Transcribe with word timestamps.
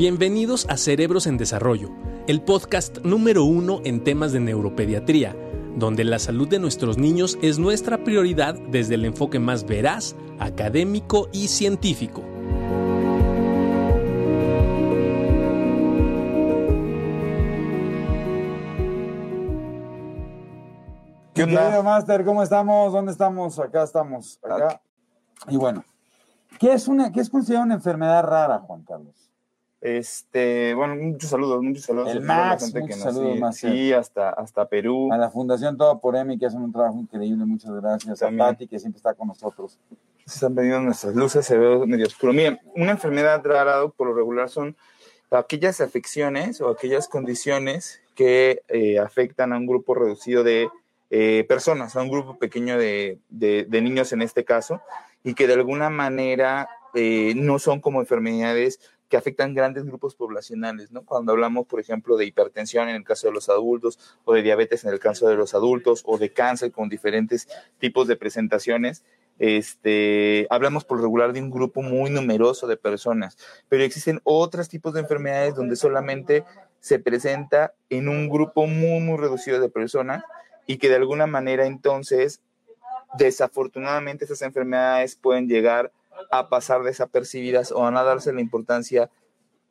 Bienvenidos 0.00 0.66
a 0.70 0.78
Cerebros 0.78 1.26
en 1.26 1.36
Desarrollo, 1.36 1.90
el 2.26 2.40
podcast 2.40 3.00
número 3.04 3.44
uno 3.44 3.82
en 3.84 4.02
temas 4.02 4.32
de 4.32 4.40
neuropediatría, 4.40 5.36
donde 5.76 6.04
la 6.04 6.18
salud 6.18 6.48
de 6.48 6.58
nuestros 6.58 6.96
niños 6.96 7.36
es 7.42 7.58
nuestra 7.58 8.02
prioridad 8.02 8.54
desde 8.70 8.94
el 8.94 9.04
enfoque 9.04 9.38
más 9.38 9.66
veraz, 9.66 10.16
académico 10.38 11.28
y 11.34 11.48
científico. 11.48 12.22
¿Qué 21.34 21.42
onda? 21.42 21.82
Master? 21.82 22.24
¿Cómo 22.24 22.42
estamos? 22.42 22.94
¿Dónde 22.94 23.12
estamos? 23.12 23.58
Acá 23.58 23.82
estamos. 23.82 24.40
Acá. 24.42 24.80
Y 25.48 25.58
bueno, 25.58 25.84
¿qué 26.58 26.72
es, 26.72 26.88
una, 26.88 27.12
qué 27.12 27.20
es 27.20 27.28
considerada 27.28 27.66
una 27.66 27.74
enfermedad 27.74 28.24
rara, 28.24 28.60
Juan 28.60 28.82
Carlos? 28.82 29.19
Este, 29.80 30.74
bueno, 30.74 30.94
muchos 30.96 31.30
saludos, 31.30 31.62
muchos 31.62 31.84
saludos. 31.84 32.10
El 32.10 32.20
Max, 32.20 32.74
muchos 32.74 33.00
saludos, 33.00 33.56
sí, 33.56 33.68
sí, 33.70 33.92
hasta, 33.92 34.30
hasta 34.30 34.66
Perú. 34.66 35.10
A 35.10 35.16
la 35.16 35.30
Fundación 35.30 35.78
Todo 35.78 35.98
por 35.98 36.16
Emi, 36.16 36.38
que 36.38 36.46
hacen 36.46 36.60
un 36.60 36.72
trabajo 36.72 36.98
increíble, 36.98 37.44
muchas 37.46 37.70
gracias. 37.72 38.18
También. 38.18 38.42
A 38.42 38.48
Pati, 38.48 38.66
que 38.66 38.78
siempre 38.78 38.98
está 38.98 39.14
con 39.14 39.28
nosotros. 39.28 39.78
Se 40.26 40.34
están 40.34 40.54
vendiendo 40.54 40.82
nuestras 40.82 41.14
luces, 41.14 41.46
se 41.46 41.56
ve 41.56 41.86
medio 41.86 42.06
oscuro. 42.06 42.34
Miren, 42.34 42.60
una 42.76 42.90
enfermedad 42.90 43.40
rara 43.42 43.88
por 43.88 44.08
lo 44.08 44.14
regular 44.14 44.50
son 44.50 44.76
aquellas 45.30 45.80
afecciones 45.80 46.60
o 46.60 46.68
aquellas 46.68 47.08
condiciones 47.08 48.02
que 48.14 48.62
eh, 48.68 48.98
afectan 48.98 49.52
a 49.52 49.56
un 49.56 49.66
grupo 49.66 49.94
reducido 49.94 50.44
de 50.44 50.68
eh, 51.08 51.44
personas, 51.48 51.96
a 51.96 52.02
un 52.02 52.10
grupo 52.10 52.38
pequeño 52.38 52.76
de, 52.76 53.18
de, 53.30 53.64
de, 53.68 53.80
niños 53.80 54.12
en 54.12 54.22
este 54.22 54.44
caso, 54.44 54.82
y 55.24 55.34
que 55.34 55.46
de 55.46 55.54
alguna 55.54 55.88
manera 55.88 56.68
eh, 56.94 57.32
no 57.34 57.58
son 57.58 57.80
como 57.80 58.00
enfermedades 58.00 58.78
que 59.10 59.16
afectan 59.16 59.54
grandes 59.54 59.84
grupos 59.84 60.14
poblacionales, 60.14 60.92
¿no? 60.92 61.04
Cuando 61.04 61.32
hablamos, 61.32 61.66
por 61.66 61.80
ejemplo, 61.80 62.16
de 62.16 62.26
hipertensión 62.26 62.88
en 62.88 62.94
el 62.94 63.04
caso 63.04 63.26
de 63.26 63.34
los 63.34 63.48
adultos, 63.48 63.98
o 64.24 64.32
de 64.32 64.42
diabetes 64.42 64.84
en 64.84 64.92
el 64.92 65.00
caso 65.00 65.28
de 65.28 65.34
los 65.34 65.52
adultos, 65.52 66.02
o 66.06 66.16
de 66.16 66.32
cáncer 66.32 66.70
con 66.70 66.88
diferentes 66.88 67.48
tipos 67.78 68.06
de 68.06 68.16
presentaciones, 68.16 69.04
este, 69.40 70.46
hablamos 70.48 70.84
por 70.84 71.00
regular 71.00 71.32
de 71.32 71.42
un 71.42 71.50
grupo 71.50 71.82
muy 71.82 72.08
numeroso 72.10 72.68
de 72.68 72.76
personas, 72.76 73.36
pero 73.68 73.82
existen 73.82 74.20
otros 74.22 74.68
tipos 74.68 74.94
de 74.94 75.00
enfermedades 75.00 75.56
donde 75.56 75.76
solamente 75.76 76.44
se 76.78 76.98
presenta 77.00 77.74
en 77.88 78.08
un 78.08 78.28
grupo 78.28 78.66
muy, 78.66 79.00
muy 79.00 79.18
reducido 79.18 79.60
de 79.60 79.68
personas 79.68 80.22
y 80.66 80.78
que 80.78 80.88
de 80.88 80.96
alguna 80.96 81.26
manera 81.26 81.66
entonces, 81.66 82.40
desafortunadamente, 83.18 84.24
esas 84.24 84.42
enfermedades 84.42 85.16
pueden 85.16 85.48
llegar 85.48 85.90
a 86.30 86.48
pasar 86.48 86.82
desapercibidas 86.82 87.72
o 87.72 87.86
a 87.86 87.90
no 87.90 88.04
darse 88.04 88.32
la 88.32 88.40
importancia 88.40 89.10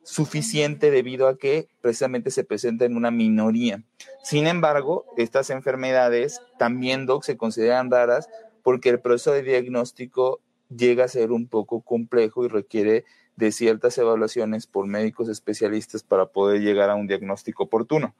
suficiente 0.02 0.90
debido 0.90 1.28
a 1.28 1.36
que 1.36 1.68
precisamente 1.80 2.30
se 2.30 2.44
presenta 2.44 2.84
en 2.84 2.96
una 2.96 3.10
minoría. 3.10 3.82
Sin 4.22 4.46
embargo, 4.46 5.04
estas 5.16 5.50
enfermedades 5.50 6.40
también, 6.58 7.06
Doc, 7.06 7.24
se 7.24 7.36
consideran 7.36 7.90
raras 7.90 8.28
porque 8.62 8.88
el 8.88 9.00
proceso 9.00 9.32
de 9.32 9.42
diagnóstico 9.42 10.40
llega 10.74 11.04
a 11.04 11.08
ser 11.08 11.32
un 11.32 11.48
poco 11.48 11.82
complejo 11.82 12.44
y 12.44 12.48
requiere 12.48 13.04
de 13.36 13.52
ciertas 13.52 13.96
evaluaciones 13.98 14.66
por 14.66 14.86
médicos 14.86 15.28
especialistas 15.28 16.02
para 16.02 16.26
poder 16.26 16.60
llegar 16.60 16.90
a 16.90 16.94
un 16.94 17.06
diagnóstico 17.06 17.64
oportuno. 17.64 18.14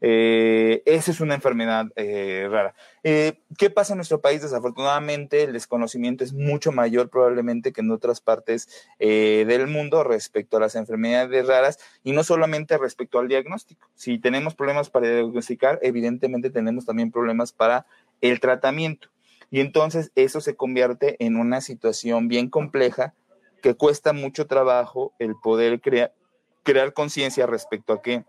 Eh, 0.00 0.82
esa 0.84 1.10
es 1.10 1.20
una 1.20 1.34
enfermedad 1.34 1.86
eh, 1.96 2.46
rara. 2.50 2.74
Eh, 3.02 3.40
¿Qué 3.56 3.70
pasa 3.70 3.94
en 3.94 3.98
nuestro 3.98 4.20
país? 4.20 4.42
Desafortunadamente, 4.42 5.44
el 5.44 5.52
desconocimiento 5.52 6.24
es 6.24 6.32
mucho 6.32 6.72
mayor 6.72 7.08
probablemente 7.08 7.72
que 7.72 7.80
en 7.80 7.90
otras 7.90 8.20
partes 8.20 8.68
del 8.98 9.66
mundo 9.68 10.04
respecto 10.04 10.56
a 10.56 10.60
las 10.60 10.74
enfermedades 10.74 11.46
raras 11.46 11.78
y 12.02 12.12
no 12.12 12.24
solamente 12.24 12.76
respecto 12.78 13.18
al 13.18 13.28
diagnóstico. 13.28 13.88
Si 13.94 14.18
tenemos 14.18 14.54
problemas 14.54 14.90
para 14.90 15.08
diagnosticar, 15.08 15.78
evidentemente 15.82 16.50
tenemos 16.50 16.84
también 16.84 17.10
problemas 17.10 17.52
para 17.52 17.86
el 18.20 18.40
tratamiento. 18.40 19.08
Y 19.50 19.60
entonces 19.60 20.10
eso 20.16 20.40
se 20.40 20.56
convierte 20.56 21.16
en 21.24 21.36
una 21.36 21.60
situación 21.60 22.28
bien 22.28 22.50
compleja 22.50 23.14
que 23.62 23.74
cuesta 23.74 24.12
mucho 24.12 24.46
trabajo 24.46 25.14
el 25.18 25.34
poder 25.42 25.80
crea 25.80 26.12
crear 26.62 26.92
conciencia 26.92 27.46
respecto 27.46 27.92
a 27.92 28.02
que 28.02 28.24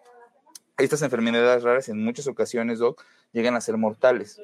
estas 0.77 1.01
enfermedades 1.01 1.63
raras 1.63 1.89
en 1.89 2.03
muchas 2.03 2.27
ocasiones, 2.27 2.79
Doc, 2.79 3.03
llegan 3.33 3.55
a 3.55 3.61
ser 3.61 3.77
mortales. 3.77 4.41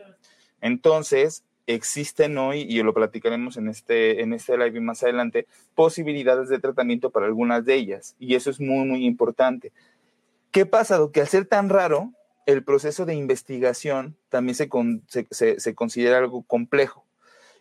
Entonces, 0.62 1.44
existen 1.68 2.38
hoy, 2.38 2.62
y 2.62 2.82
lo 2.84 2.94
platicaremos 2.94 3.58
en 3.58 3.70
este, 3.70 4.22
en 4.22 4.34
este 4.34 4.58
live 4.58 4.82
más 4.82 5.04
adelante, 5.04 5.48
posibilidades 5.76 6.50
de 6.50 6.60
tratamiento 6.60 7.10
para 7.10 7.26
algunas 7.26 7.64
de 7.66 7.76
ellas. 7.76 8.16
Y 8.20 8.36
eso 8.36 8.50
es 8.50 8.60
muy, 8.60 8.86
muy 8.86 9.06
importante. 9.06 9.72
¿Qué 10.52 10.66
pasa? 10.66 11.00
Que 11.12 11.22
al 11.22 11.28
ser 11.28 11.46
tan 11.46 11.70
raro, 11.70 12.12
el 12.46 12.64
proceso 12.64 13.06
de 13.06 13.16
investigación 13.16 14.18
también 14.30 14.56
se, 14.56 14.68
se 15.30 15.76
considera 15.76 16.18
algo 16.18 16.44
complejo. 16.44 17.06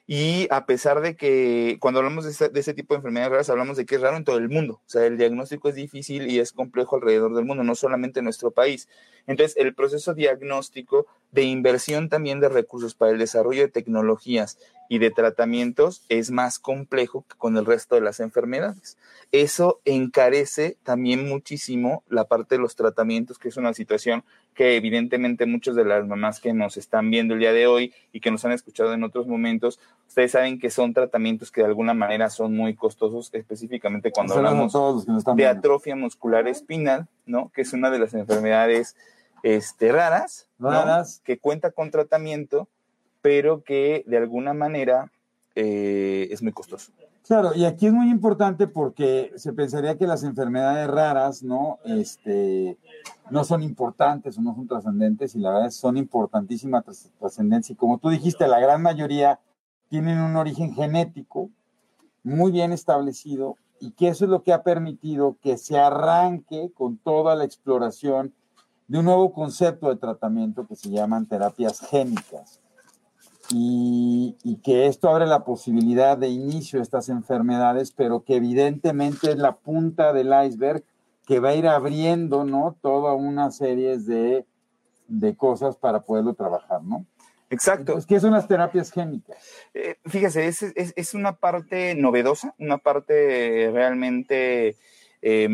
Y 0.07 0.49
a 0.51 0.67
pesar 0.67 1.01
de 1.01 1.15
que 1.17 1.77
cuando 1.81 2.01
hablamos 2.01 2.25
de 2.25 2.31
ese, 2.61 2.75
tipo 2.75 2.95
de 2.95 2.99
enfermedades 2.99 3.31
raras, 3.31 3.51
hablamos 3.51 3.77
de 3.77 3.87
que 3.87 3.95
es 3.95 4.01
raro 4.01 4.17
en 4.17 4.25
todo 4.25 4.37
el 4.37 4.49
mundo. 4.49 4.81
O 4.85 4.89
sea, 4.89 5.07
el 5.07 5.17
diagnóstico 5.17 5.69
es 5.69 5.77
difícil 5.77 6.29
y 6.29 6.41
es 6.41 6.53
complejo 6.53 6.97
alrededor 6.97 7.35
del 7.35 7.45
mundo, 7.45 7.63
no 7.63 7.75
solamente 7.77 8.19
en 8.19 8.25
nuestro 8.25 8.51
país. 8.51 8.89
Entonces, 9.27 9.57
el 9.57 9.75
proceso 9.75 10.15
diagnóstico 10.15 11.07
de 11.31 11.45
inversión 11.45 12.09
también 12.09 12.41
de 12.41 12.49
recursos 12.49 12.95
para 12.95 13.13
el 13.13 13.19
desarrollo 13.19 13.63
de 13.63 13.69
tecnologías 13.69 14.59
y 14.89 14.99
de 14.99 15.11
tratamientos 15.11 16.03
es 16.09 16.31
más 16.31 16.59
complejo 16.59 17.25
que 17.29 17.37
con 17.37 17.57
el 17.57 17.65
resto 17.65 17.95
de 17.95 18.01
las 18.01 18.21
enfermedades. 18.21 18.99
Eso 19.31 19.81
encarece 19.85 20.77
también 20.83 21.27
muchísimo 21.29 22.03
la 22.09 22.25
parte 22.25 22.57
de 22.57 22.61
los 22.61 22.77
tratamientos, 22.77 23.39
que 23.39 23.49
es 23.49 23.57
una 23.57 23.73
situación 23.73 24.25
que 24.55 24.77
evidentemente 24.77 25.47
muchos 25.47 25.77
de 25.77 25.85
las 25.85 26.07
mamás 26.07 26.41
que 26.41 26.53
nos 26.53 26.77
están 26.77 27.11
viendo 27.11 27.35
el 27.35 27.41
día 27.41 27.53
de 27.53 27.67
hoy 27.67 27.95
y 28.13 28.21
que 28.21 28.31
nos 28.31 28.45
han 28.45 28.53
escuchado 28.53 28.93
en 28.93 29.03
otros 29.05 29.27
momentos, 29.27 29.81
ustedes 30.07 30.33
saben 30.33 30.59
que 30.59 30.71
son 30.71 30.93
tratamientos 30.93 31.51
que 31.51 31.63
de 31.63 31.69
alguna 31.69 31.95
manera 31.95 32.29
son 32.29 32.55
muy 32.55 32.75
costosos, 32.75 33.31
específicamente 33.33 34.13
cuando 34.13 34.35
hablamos 34.35 34.75
de 35.37 35.47
atrofia 35.47 35.97
muscular 35.97 36.47
espinal, 36.49 37.09
¿no? 37.27 37.51
Que 37.55 37.63
es 37.63 37.73
una 37.73 37.91
de 37.91 37.99
las 37.99 38.15
enfermedades 38.15 38.97
este, 39.43 39.91
raras, 39.91 40.49
raras. 40.59 41.19
¿no? 41.19 41.25
que 41.25 41.39
cuenta 41.39 41.71
con 41.71 41.91
tratamiento, 41.91 42.69
pero 43.23 43.63
que 43.63 44.05
de 44.07 44.19
alguna 44.19 44.53
manera 44.53 45.11
eh, 45.55 46.29
es 46.31 46.43
muy 46.43 46.53
costoso. 46.53 46.93
Claro, 47.27 47.55
y 47.55 47.65
aquí 47.65 47.87
es 47.87 47.93
muy 47.93 48.11
importante 48.11 48.67
porque 48.67 49.33
se 49.37 49.53
pensaría 49.53 49.97
que 49.97 50.09
las 50.09 50.25
enfermedades 50.25 50.89
raras, 50.89 51.43
¿no? 51.45 51.79
Este, 51.85 52.79
no 53.31 53.45
son 53.45 53.63
importantes 53.63 54.37
o 54.37 54.43
no 54.43 54.55
son 54.55 54.67
trascendentes, 54.67 55.37
y 55.37 55.39
la 55.39 55.51
verdad 55.51 55.69
es 55.69 55.77
son 55.77 55.97
importantísimas 55.97 56.85
trascendencia. 57.21 57.73
Y 57.73 57.77
como 57.77 57.99
tú 57.99 58.11
dijiste, 58.11 58.49
la 58.49 58.59
gran 58.59 58.83
mayoría 58.83 59.39
tienen 59.89 60.19
un 60.19 60.37
origen 60.37 60.75
genético 60.75 61.51
muy 62.25 62.51
bien 62.51 62.73
establecido 62.73 63.57
y 63.79 63.93
que 63.93 64.09
eso 64.09 64.25
es 64.25 64.31
lo 64.31 64.43
que 64.43 64.53
ha 64.53 64.63
permitido 64.63 65.37
que 65.43 65.59
se 65.59 65.79
arranque 65.79 66.73
con 66.75 66.97
toda 66.97 67.37
la 67.37 67.45
exploración 67.45 68.33
de 68.89 68.99
un 68.99 69.05
nuevo 69.05 69.33
concepto 69.33 69.89
de 69.89 69.97
tratamiento 69.97 70.67
que 70.67 70.77
se 70.77 70.91
llaman 70.91 71.27
terapias 71.27 71.81
génicas. 71.81 72.62
Y, 73.51 74.37
y, 74.45 74.57
que 74.59 74.87
esto 74.87 75.11
abre 75.11 75.27
la 75.27 75.45
posibilidad 75.45 76.17
de 76.17 76.29
inicio 76.29 76.79
de 76.79 76.85
estas 76.85 77.09
enfermedades, 77.09 77.93
pero 77.93 78.23
que 78.25 78.37
evidentemente 78.37 79.33
es 79.33 79.37
la 79.37 79.57
punta 79.57 80.13
del 80.13 80.33
iceberg 80.47 80.85
que 81.27 81.41
va 81.41 81.51
a 81.51 81.55
ir 81.55 81.67
abriendo, 81.67 82.45
¿no? 82.45 82.77
Toda 82.81 83.15
una 83.15 83.51
serie 83.51 83.99
de, 83.99 84.47
de 85.09 85.37
cosas 85.37 85.77
para 85.77 86.03
poderlo 86.03 86.35
trabajar, 86.35 86.83
¿no? 86.83 87.05
Exacto. 87.51 87.93
Entonces, 87.93 88.07
¿Qué 88.07 88.19
son 88.19 88.33
las 88.33 88.49
terapias 88.49 88.91
génicas? 88.91 89.37
Eh, 89.75 89.97
fíjese, 90.07 90.47
es, 90.47 90.63
es, 90.63 90.95
es, 90.97 91.15
una 91.15 91.37
parte 91.37 91.95
novedosa, 91.95 92.55
una 92.59 92.79
parte 92.79 93.71
realmente 93.73 94.77
eh, 95.23 95.49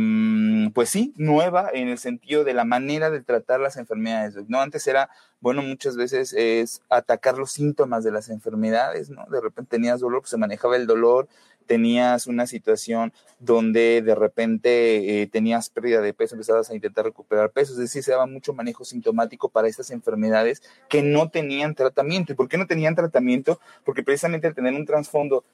pues 0.73 0.89
sí, 0.89 1.13
nueva 1.17 1.71
en 1.73 1.89
el 1.89 1.99
sentido 1.99 2.43
de 2.43 2.55
la 2.55 2.65
manera 2.65 3.11
de 3.11 3.21
tratar 3.21 3.61
las 3.61 3.77
enfermedades. 3.77 4.35
No, 4.49 4.61
antes 4.61 4.87
era, 4.87 5.11
bueno, 5.41 5.63
muchas 5.63 5.97
veces 5.97 6.33
es 6.33 6.81
atacar 6.89 7.37
los 7.37 7.53
síntomas 7.53 8.03
de 8.03 8.11
las 8.11 8.31
enfermedades, 8.31 9.11
¿no? 9.11 9.27
De 9.27 9.41
repente 9.43 9.77
tenías 9.77 10.01
dolor, 10.01 10.23
pues 10.23 10.31
se 10.31 10.39
manejaba 10.39 10.77
el 10.77 10.87
dolor, 10.87 11.29
tenías 11.67 12.27
una 12.27 12.47
situación 12.47 13.13
donde 13.39 14.01
de 14.01 14.15
repente 14.15 15.21
eh, 15.21 15.27
tenías 15.27 15.69
pérdida 15.69 16.01
de 16.01 16.15
peso, 16.15 16.35
empezabas 16.35 16.71
a 16.71 16.75
intentar 16.75 17.05
recuperar 17.05 17.51
peso, 17.51 17.73
es 17.73 17.79
decir, 17.79 18.03
se 18.03 18.13
daba 18.13 18.27
mucho 18.27 18.55
manejo 18.55 18.87
sintomático 18.87 19.51
para 19.51 19.69
estas 19.69 19.91
enfermedades 19.91 20.63
que 20.89 21.03
no 21.03 21.29
tenían 21.29 21.75
tratamiento. 21.75 22.33
¿Y 22.33 22.37
por 22.37 22.49
qué 22.49 22.57
no 22.57 22.67
tenían 22.67 22.95
tratamiento? 22.95 23.61
Porque 23.85 24.03
precisamente 24.03 24.47
al 24.47 24.55
tener 24.55 24.73
un 24.73 24.87
trasfondo 24.87 25.45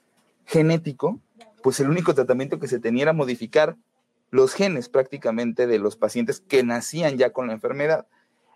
genético, 0.45 1.19
pues 1.61 1.79
el 1.81 1.89
único 1.89 2.15
tratamiento 2.15 2.59
que 2.59 2.69
se 2.69 2.79
tenía 2.79 3.03
era 3.03 3.13
modificar 3.13 3.75
los 4.35 4.53
genes 4.53 4.89
prácticamente 4.89 5.65
de 5.65 5.79
los 5.79 5.95
pacientes 5.95 6.41
que 6.41 6.61
nacían 6.61 7.17
ya 7.17 7.31
con 7.31 7.47
la 7.47 7.53
enfermedad. 7.53 8.05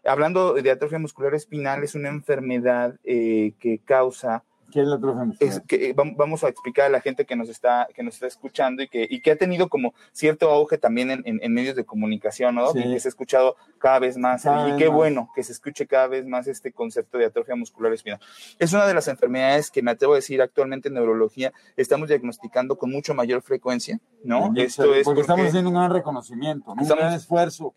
Hablando 0.04 0.54
de 0.54 0.72
atrofia 0.72 1.00
muscular 1.00 1.34
espinal, 1.34 1.84
es 1.84 1.96
una 1.96 2.10
enfermedad 2.10 3.00
eh, 3.06 3.54
que 3.60 3.80
causa 3.80 4.44
¿Qué 4.72 4.82
es 4.82 4.88
la 4.88 4.96
atrofia 4.98 5.24
muscular? 5.24 5.54
Es 5.54 5.62
que, 5.62 5.96
vam- 5.96 6.16
vamos 6.16 6.44
a 6.44 6.50
explicar 6.50 6.86
a 6.86 6.90
la 6.90 7.02
gente 7.02 7.26
que 7.26 7.36
nos 7.36 7.50
está, 7.50 7.88
que 7.94 8.04
nos 8.04 8.16
está 8.16 8.28
escuchando 8.28 8.82
y 8.84 8.88
que, 8.88 9.08
y 9.10 9.22
que 9.22 9.32
ha 9.32 9.36
tenido 9.36 9.68
como 9.70 9.94
cierto 10.12 10.50
auge 10.50 10.78
también 10.78 11.12
en, 11.12 11.22
en- 11.26 11.40
en 11.42 11.54
medios 11.54 11.76
de 11.76 11.84
comunicación, 11.86 12.56
¿no? 12.56 12.72
Sí. 12.72 12.80
Y 12.80 12.94
que 12.94 13.00
se 13.00 13.08
ha 13.08 13.10
escuchado 13.10 13.56
cada 13.80 14.00
vez 14.00 14.18
más. 14.18 14.44
Cada 14.44 14.70
y 14.70 14.78
qué 14.78 14.88
más. 14.88 14.96
bueno 14.96 15.30
que 15.36 15.44
se 15.44 15.52
escuche 15.52 15.88
cada 15.88 16.08
vez 16.08 16.26
más 16.26 16.48
este 16.48 16.72
concepto 16.72 17.18
de 17.18 17.26
atrofia 17.26 17.56
muscular 17.56 17.92
espinal. 17.94 18.20
Es 18.60 18.74
una 18.74 18.86
de 18.88 18.94
las 18.94 19.08
enfermedades 19.08 19.72
que 19.72 19.82
me 19.82 19.92
atrevo 19.92 20.14
a 20.14 20.18
decir 20.18 20.42
actualmente 20.42 20.88
en 20.90 20.96
neurología 20.96 21.52
estamos 21.78 22.08
diagnosticando 22.10 22.78
con 22.78 22.92
mucho 22.92 23.14
mayor 23.14 23.42
frecuencia, 23.42 24.00
¿no? 24.24 24.48
Porque 24.48 24.64
Esto 24.64 24.94
es 24.94 25.04
porque 25.06 25.22
estamos 25.22 25.48
haciendo 25.48 25.70
un 25.70 25.76
gran 25.76 25.92
reconocimiento, 25.92 26.76
¿no? 26.76 26.82
Estamos- 26.82 26.92
un 27.04 27.08
gran 27.08 27.14
esfuerzo. 27.14 27.74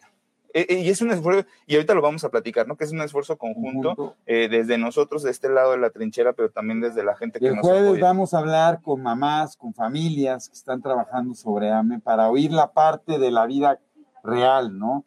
Eh, 0.55 0.67
eh, 0.69 0.81
y 0.81 0.89
es 0.91 1.01
un 1.01 1.11
esfuerzo, 1.11 1.49
y 1.67 1.75
ahorita 1.75 1.95
lo 1.95 2.03
vamos 2.03 2.25
a 2.25 2.31
platicar, 2.31 2.69
¿no? 2.69 2.77
Que 2.77 2.85
es 2.85 2.93
un 2.93 3.01
esfuerzo 3.01 3.39
conjunto 3.39 4.17
eh, 4.27 4.49
desde 4.51 4.77
nosotros, 4.79 5.23
de 5.23 5.31
este 5.31 5.49
lado 5.49 5.73
de 5.73 5.79
la 5.79 5.91
trinchera, 5.91 6.33
pero 6.33 6.51
también 6.51 6.81
desde 6.81 7.03
la 7.03 7.17
gente 7.17 7.39
que 7.39 7.49
el 7.49 7.57
nos 7.57 7.63
jueves 7.63 7.89
apoya. 7.89 8.03
vamos 8.03 8.35
a 8.35 8.39
hablar 8.39 8.83
con 8.83 9.03
mamás, 9.03 9.57
con 9.57 9.73
familias 9.73 10.49
que 10.49 10.55
están 10.55 10.83
trabajando 10.83 11.35
sobre 11.35 11.71
AME 11.71 12.01
para 12.01 12.29
oír 12.29 12.53
la 12.53 12.73
parte 12.73 13.19
de 13.19 13.31
la 13.31 13.47
vida 13.47 13.81
real, 14.23 14.79
¿no? 14.79 15.05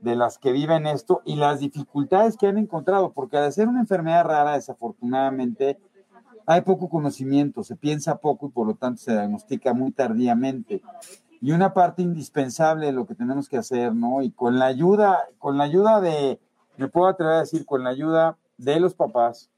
De 0.00 0.16
las 0.16 0.38
que 0.38 0.52
viven 0.52 0.86
esto 0.86 1.22
y 1.24 1.36
las 1.36 1.60
dificultades 1.60 2.36
que 2.36 2.46
han 2.46 2.58
encontrado, 2.58 3.12
porque 3.12 3.36
al 3.36 3.52
ser 3.52 3.68
una 3.68 3.80
enfermedad 3.80 4.24
rara, 4.24 4.54
desafortunadamente, 4.54 5.78
hay 6.46 6.62
poco 6.62 6.88
conocimiento, 6.88 7.62
se 7.62 7.76
piensa 7.76 8.16
poco 8.16 8.46
y 8.46 8.50
por 8.50 8.66
lo 8.66 8.74
tanto 8.74 9.00
se 9.00 9.12
diagnostica 9.12 9.74
muy 9.74 9.92
tardíamente. 9.92 10.82
Y 11.40 11.52
una 11.52 11.72
parte 11.72 12.02
indispensable 12.02 12.86
de 12.86 12.92
lo 12.92 13.06
que 13.06 13.14
tenemos 13.14 13.48
que 13.48 13.58
hacer, 13.58 13.94
¿no? 13.94 14.22
Y 14.22 14.30
con 14.30 14.58
la 14.58 14.66
ayuda, 14.66 15.28
con 15.38 15.56
la 15.56 15.64
ayuda 15.64 16.00
de, 16.00 16.40
me 16.76 16.88
puedo 16.88 17.06
atrever 17.06 17.34
a 17.34 17.40
decir, 17.40 17.64
con 17.64 17.84
la 17.84 17.90
ayuda 17.90 18.36
de 18.56 18.80
los 18.80 18.94
papás, 18.94 19.48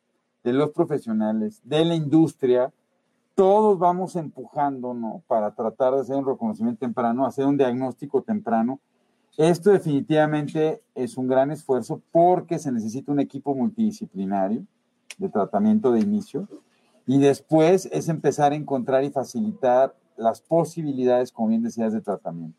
de 0.44 0.52
los 0.52 0.70
profesionales, 0.70 1.60
de 1.64 1.84
la 1.84 1.94
industria, 1.94 2.72
todos 3.34 3.78
vamos 3.78 4.16
empujando, 4.16 4.92
¿no? 4.92 5.22
Para 5.26 5.54
tratar 5.54 5.94
de 5.94 6.00
hacer 6.00 6.16
un 6.16 6.26
reconocimiento 6.26 6.80
temprano, 6.80 7.24
hacer 7.24 7.46
un 7.46 7.56
diagnóstico 7.56 8.22
temprano. 8.22 8.78
Esto 9.36 9.70
definitivamente 9.70 10.82
es 10.94 11.16
un 11.16 11.28
gran 11.28 11.50
esfuerzo 11.50 12.02
porque 12.12 12.58
se 12.58 12.72
necesita 12.72 13.12
un 13.12 13.20
equipo 13.20 13.54
multidisciplinario 13.54 14.64
de 15.16 15.28
tratamiento 15.28 15.92
de 15.92 16.00
inicio 16.00 16.48
y 17.06 17.18
después 17.18 17.88
es 17.92 18.08
empezar 18.08 18.52
a 18.52 18.56
encontrar 18.56 19.04
y 19.04 19.10
facilitar 19.10 19.94
las 20.20 20.40
posibilidades, 20.42 21.32
como 21.32 21.48
bien 21.48 21.62
decías, 21.62 21.92
de 21.92 22.00
tratamiento. 22.00 22.58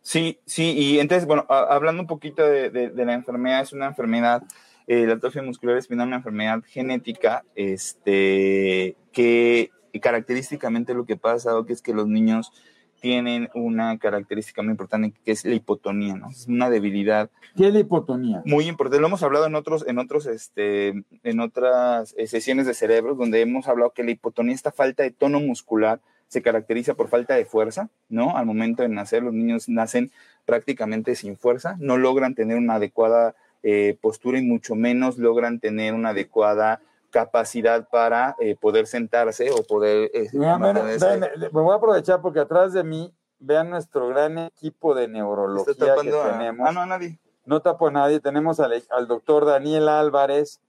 Sí, 0.00 0.38
sí, 0.46 0.72
y 0.76 0.98
entonces, 1.00 1.26
bueno, 1.26 1.44
a- 1.48 1.74
hablando 1.74 2.00
un 2.02 2.06
poquito 2.08 2.42
de, 2.46 2.70
de- 2.70 2.90
de 2.90 3.04
la 3.04 3.14
enfermedad, 3.14 3.60
es 3.60 3.72
una 3.72 3.86
enfermedad, 3.86 4.42
eh, 4.86 5.06
la 5.06 5.14
atrofia 5.14 5.42
muscular 5.42 5.76
espinal, 5.76 6.06
una 6.06 6.16
enfermedad 6.16 6.62
genética, 6.66 7.44
este, 7.54 8.96
que 9.12 9.70
característicamente 10.00 10.92
lo 10.94 11.06
que 11.06 11.16
pasa 11.16 11.52
que 11.66 11.72
es 11.72 11.80
que 11.82 11.94
los 11.94 12.06
niños 12.06 12.52
tienen 13.00 13.48
una 13.54 13.98
característica 13.98 14.62
muy 14.62 14.72
importante 14.72 15.12
que 15.24 15.32
es 15.32 15.44
la 15.44 15.54
hipotonía, 15.54 16.14
¿no? 16.16 16.30
Es 16.30 16.46
una 16.48 16.70
debilidad 16.70 17.30
¿Qué 17.56 17.68
es 17.68 17.74
la 17.74 17.80
hipotonía? 17.80 18.42
muy 18.46 18.68
importante. 18.68 19.00
Lo 19.00 19.06
hemos 19.08 19.22
hablado 19.22 19.46
en 19.46 19.54
otros, 19.54 19.86
en 19.86 19.98
otros, 19.98 20.26
este, 20.26 21.04
en 21.22 21.40
otras 21.40 22.14
eh, 22.16 22.26
sesiones 22.26 22.66
de 22.66 22.74
cerebro, 22.74 23.14
donde 23.14 23.40
hemos 23.42 23.68
hablado 23.68 23.90
que 23.92 24.02
la 24.04 24.10
hipotonía, 24.12 24.54
esta 24.54 24.72
falta 24.72 25.02
de 25.02 25.10
tono 25.10 25.40
muscular, 25.40 26.00
se 26.28 26.42
caracteriza 26.42 26.94
por 26.94 27.08
falta 27.08 27.34
de 27.34 27.44
fuerza, 27.44 27.88
¿no? 28.08 28.36
Al 28.36 28.46
momento 28.46 28.82
de 28.82 28.88
nacer, 28.88 29.22
los 29.22 29.32
niños 29.32 29.68
nacen 29.68 30.10
prácticamente 30.44 31.14
sin 31.14 31.36
fuerza, 31.36 31.76
no 31.78 31.96
logran 31.96 32.34
tener 32.34 32.56
una 32.56 32.74
adecuada 32.74 33.34
eh, 33.62 33.96
postura 34.00 34.38
y 34.38 34.42
mucho 34.42 34.74
menos 34.74 35.18
logran 35.18 35.60
tener 35.60 35.94
una 35.94 36.10
adecuada 36.10 36.80
capacidad 37.10 37.88
para 37.88 38.36
eh, 38.40 38.56
poder 38.60 38.86
sentarse 38.86 39.50
o 39.50 39.62
poder 39.62 40.10
eh, 40.12 40.28
ven, 40.32 41.20
me 41.40 41.48
voy 41.48 41.72
a 41.72 41.76
aprovechar 41.76 42.20
porque 42.20 42.40
atrás 42.40 42.72
de 42.72 42.84
mí, 42.84 43.12
vean 43.38 43.70
nuestro 43.70 44.08
gran 44.08 44.38
equipo 44.38 44.94
de 44.94 45.08
neurología 45.08 45.74
que 45.74 45.90
a- 45.90 46.32
tenemos. 46.32 46.68
Ah, 46.68 46.72
no, 46.72 46.80
a 46.80 46.86
nadie. 46.86 47.18
no 47.44 47.60
tapo 47.60 47.88
a 47.88 47.90
nadie. 47.90 48.20
Tenemos 48.20 48.60
al, 48.60 48.82
al 48.90 49.06
doctor 49.06 49.44
Daniel 49.44 49.88
Álvarez 49.88 50.60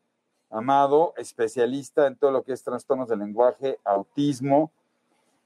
Amado, 0.49 1.13
especialista 1.17 2.07
en 2.07 2.15
todo 2.15 2.31
lo 2.31 2.43
que 2.43 2.53
es 2.53 2.63
trastornos 2.63 3.09
del 3.09 3.19
lenguaje, 3.19 3.79
autismo. 3.83 4.71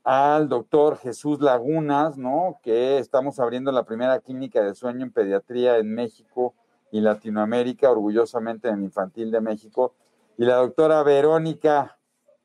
Al 0.04 0.50
doctor 0.50 0.98
Jesús 0.98 1.42
Lagunas, 1.42 2.18
¿no? 2.18 2.60
Que 2.64 2.98
estamos 2.98 3.40
abriendo 3.40 3.72
la 3.72 3.84
primera 3.84 4.20
clínica 4.20 4.62
de 4.62 4.74
sueño 4.74 5.06
en 5.06 5.12
pediatría 5.12 5.78
en 5.78 5.94
México 5.94 6.56
y 6.92 7.02
Latinoamérica, 7.02 7.92
orgullosamente 7.92 8.68
en 8.70 8.84
Infantil 8.84 9.32
de 9.32 9.42
México. 9.42 9.94
Y 10.38 10.46
la 10.46 10.56
doctora 10.56 11.04
Verónica 11.04 11.98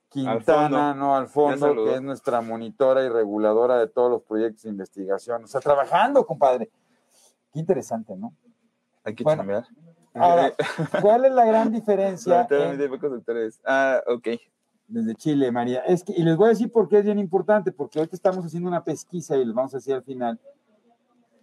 Quintana. 0.09 0.95
¿no? 0.95 1.17
Al 1.17 1.29
fondo, 1.29 1.75
que 1.85 1.95
es 1.95 2.03
nuestra 2.03 2.41
monitora 2.41 3.05
y 3.05 3.09
reguladora 3.09 3.79
de 3.79 3.89
todos 3.89 4.11
los 4.11 4.23
proyectos 4.23 4.63
de 4.63 4.71
investigación. 4.71 5.45
O 5.45 5.47
sea, 5.47 5.61
trabajando, 5.61 6.25
compadre. 6.25 6.71
Qué 7.53 7.59
interesante, 7.59 8.17
¿no? 8.17 8.35
Hay 9.05 9.15
que 9.15 9.25
Bueno. 9.25 9.45
Ahora, 10.15 10.53
¿cuál 11.03 11.27
es 11.27 11.33
la 11.33 11.45
gran 11.45 11.71
diferencia 11.71 12.47
en-. 12.51 12.79
Ah, 13.65 14.03
ok. 14.07 14.29
Desde 14.89 15.15
Chile, 15.15 15.51
María? 15.53 15.81
Es 15.81 16.05
que, 16.05 16.13
y 16.17 16.23
les 16.23 16.37
voy 16.37 16.47
a 16.47 16.51
decir 16.51 16.71
por 16.71 16.89
qué 16.89 16.99
es 16.99 17.05
bien 17.05 17.19
importante, 17.19 17.73
porque 17.73 17.99
ahorita 17.99 18.17
estamos 18.17 18.45
haciendo 18.45 18.69
una 18.69 18.85
pesquisa 18.85 19.37
y 19.37 19.45
les 19.45 19.55
vamos 19.55 19.75
a 19.75 19.79
decir 19.79 19.95
al 19.95 20.03
final 20.03 20.39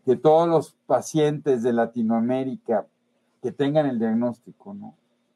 que 0.06 0.16
todos 0.16 0.48
los 0.48 0.76
pacientes 0.86 1.64
de 1.64 1.74
Latinoamérica 1.74 2.88
que 3.42 3.52
tengan 3.52 3.86
el 3.86 4.00
diagnóstico, 4.00 4.74
¿no? 4.74 4.96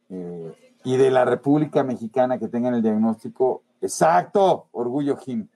Eh, 0.10 0.54
y 0.84 0.96
de 0.98 1.12
la 1.12 1.26
República 1.26 1.84
Mexicana 1.84 2.38
que 2.38 2.48
tengan 2.48 2.74
el 2.74 2.82
diagnóstico, 2.82 3.64
exacto, 3.82 4.68
orgullo 4.72 5.18
Jim. 5.18 5.48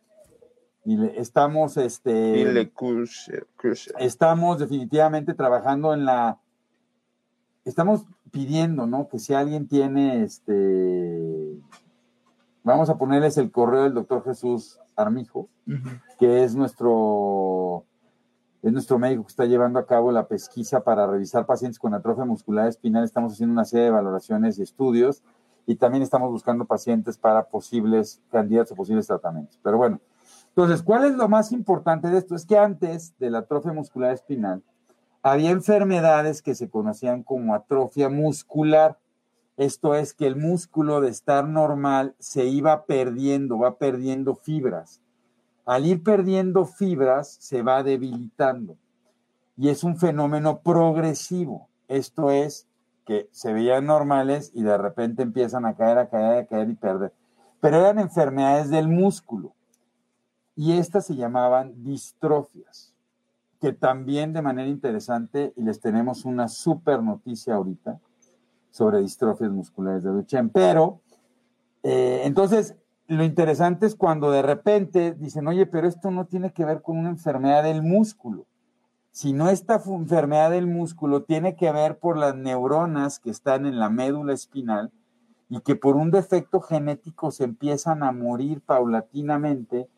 Y 0.84 0.98
le- 0.98 1.20
estamos, 1.20 1.78
este, 1.78 2.40
Y 2.40 2.46
Le 2.46 2.72
estamos 4.00 4.60
definitivamente 4.60 5.34
trabajando 5.34 5.94
en 5.94 6.06
la, 6.06 6.40
estamos 7.66 8.06
pidiendo, 8.32 8.88
¿no? 8.88 9.08
Que 9.08 9.20
si 9.20 9.34
alguien 9.34 9.68
tiene, 9.68 10.24
este, 10.24 11.58
vamos 12.64 12.90
a 12.90 12.98
ponerles 12.98 13.38
el 13.38 13.52
correo 13.52 13.84
del 13.84 13.94
doctor 13.94 14.24
Jesús 14.24 14.80
Armijo, 14.96 15.50
que 16.20 16.44
es 16.44 16.56
nuestro, 16.56 17.86
es 18.62 18.72
nuestro 18.72 19.00
médico 19.00 19.24
que 19.24 19.30
está 19.30 19.46
llevando 19.46 19.80
a 19.80 19.86
cabo 19.86 20.12
la 20.12 20.28
pesquisa 20.28 20.84
para 20.84 21.08
revisar 21.08 21.46
pacientes 21.46 21.80
con 21.80 21.94
atrofia 21.94 22.26
muscular 22.26 22.68
espinal. 22.68 23.04
Estamos 23.04 23.34
haciendo 23.34 23.54
una 23.54 23.66
serie 23.66 23.86
de 23.86 23.92
valoraciones 23.92 24.60
y 24.60 24.64
estudios 24.64 25.24
y 25.66 25.76
también 25.76 26.04
estamos 26.04 26.30
buscando 26.32 26.66
pacientes 26.66 27.18
para 27.18 27.44
posibles 27.44 28.22
candidatos 28.32 28.72
o 28.74 28.76
posibles 28.76 29.08
tratamientos. 29.08 29.60
Pero 29.64 29.78
bueno, 29.78 30.00
entonces, 30.50 30.84
¿cuál 30.84 31.06
es 31.06 31.16
lo 31.16 31.30
más 31.30 31.52
importante 31.54 32.10
de 32.10 32.18
esto? 32.18 32.36
Es 32.36 32.46
que 32.46 32.58
antes 32.58 33.18
de 33.20 33.30
la 33.30 33.40
atrofia 33.40 33.72
muscular 33.72 34.12
espinal, 34.12 34.62
había 35.24 35.52
enfermedades 35.52 36.42
que 36.42 36.56
se 36.56 36.70
conocían 36.70 37.24
como 37.24 37.54
atrofia 37.56 38.10
muscular. 38.10 38.98
Esto 39.62 39.94
es 39.94 40.16
que 40.16 40.26
el 40.26 40.38
músculo 40.38 41.02
de 41.02 41.10
estar 41.10 41.48
normal 41.48 42.16
se 42.18 42.46
iba 42.46 42.86
perdiendo, 42.86 43.60
va 43.60 43.78
perdiendo 43.78 44.34
fibras. 44.34 45.02
Al 45.68 45.86
ir 45.86 46.02
perdiendo 46.02 46.66
fibras, 46.66 47.38
se 47.40 47.62
va 47.62 47.84
debilitando. 47.84 48.76
Y 49.56 49.70
es 49.70 49.84
un 49.84 49.98
fenómeno 49.98 50.62
progresivo. 50.62 51.70
Esto 51.88 52.32
es 52.32 52.68
que 53.06 53.30
se 53.32 53.54
veían 53.54 53.86
normales 53.86 54.52
y 54.56 54.64
de 54.64 54.80
repente 54.80 55.22
empiezan 55.22 55.68
a 55.68 55.76
caer, 55.76 56.00
a 56.00 56.10
caer, 56.10 56.40
a 56.40 56.48
caer 56.48 56.68
y 56.68 56.74
perder. 56.74 57.14
Pero 57.60 57.78
eran 57.78 58.00
enfermedades 58.00 58.72
del 58.72 58.88
músculo. 58.88 59.54
Y 60.56 60.72
estas 60.72 61.06
se 61.06 61.16
llamaban 61.16 61.84
distrofias, 61.84 62.96
que 63.60 63.74
también 63.74 64.34
de 64.34 64.42
manera 64.42 64.70
interesante, 64.70 65.54
y 65.56 65.62
les 65.62 65.80
tenemos 65.80 66.26
una 66.26 66.48
super 66.48 67.04
noticia 67.04 67.54
ahorita 67.54 68.00
sobre 68.72 69.00
distrofias 69.00 69.52
musculares 69.52 70.04
de 70.04 70.10
Duchenne. 70.10 70.50
Pero, 70.52 71.02
eh, 71.84 72.22
entonces, 72.24 72.76
lo 73.08 73.24
interesante 73.24 73.86
es 73.86 73.96
cuando 73.96 74.32
de 74.32 74.42
repente 74.42 75.14
dicen, 75.14 75.48
oye, 75.48 75.66
pero 75.66 75.88
esto 75.88 76.12
no 76.12 76.26
tiene 76.26 76.54
que 76.54 76.66
ver 76.66 76.82
con 76.82 76.98
una 76.98 77.10
enfermedad 77.10 77.64
del 77.64 77.84
músculo, 77.84 78.46
sino 79.12 79.50
esta 79.50 79.82
enfermedad 79.86 80.52
del 80.52 80.68
músculo 80.68 81.24
tiene 81.24 81.56
que 81.56 81.72
ver 81.72 82.00
por 82.00 82.18
las 82.18 82.36
neuronas 82.36 83.20
que 83.20 83.30
están 83.30 83.66
en 83.66 83.80
la 83.80 83.90
médula 83.90 84.34
espinal 84.34 84.92
y 85.50 85.60
que 85.60 85.76
por 85.76 85.98
un 85.98 86.12
defecto 86.12 86.62
genético 86.62 87.32
se 87.32 87.44
empiezan 87.44 88.04
a 88.04 88.14
morir 88.14 88.62
paulatinamente 88.62 89.90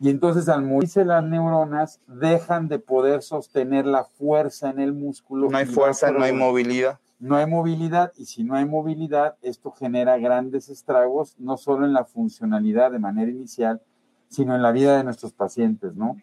y 0.00 0.10
entonces 0.10 0.48
al 0.48 0.62
morirse 0.62 1.04
las 1.04 1.22
neuronas 1.22 2.00
dejan 2.06 2.68
de 2.68 2.80
poder 2.80 3.22
sostener 3.22 3.86
la 3.86 4.04
fuerza 4.04 4.70
en 4.70 4.80
el 4.80 4.92
músculo. 4.92 5.48
No 5.48 5.56
hay 5.56 5.66
fuerza, 5.66 6.10
no 6.10 6.22
hay 6.22 6.32
movilidad. 6.32 6.98
No 7.18 7.36
hay 7.36 7.46
movilidad 7.46 8.12
y 8.16 8.26
si 8.26 8.44
no 8.44 8.54
hay 8.54 8.64
movilidad, 8.64 9.36
esto 9.42 9.70
genera 9.72 10.18
grandes 10.18 10.68
estragos, 10.68 11.34
no 11.38 11.56
solo 11.56 11.86
en 11.86 11.92
la 11.92 12.04
funcionalidad 12.04 12.90
de 12.90 12.98
manera 12.98 13.30
inicial, 13.30 13.80
sino 14.28 14.54
en 14.54 14.62
la 14.62 14.72
vida 14.72 14.96
de 14.96 15.04
nuestros 15.04 15.32
pacientes, 15.32 15.94
¿no? 15.94 16.16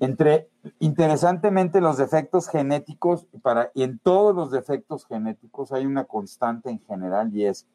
Entre, 0.00 0.48
interesantemente, 0.78 1.80
los 1.80 1.96
defectos 1.96 2.48
genéticos, 2.48 3.26
para, 3.42 3.70
y 3.74 3.82
en 3.82 3.98
todos 3.98 4.34
los 4.34 4.50
defectos 4.50 5.06
genéticos 5.06 5.72
hay 5.72 5.86
una 5.86 6.04
constante 6.04 6.70
en 6.70 6.80
general 6.80 7.34
y 7.34 7.46
es 7.46 7.66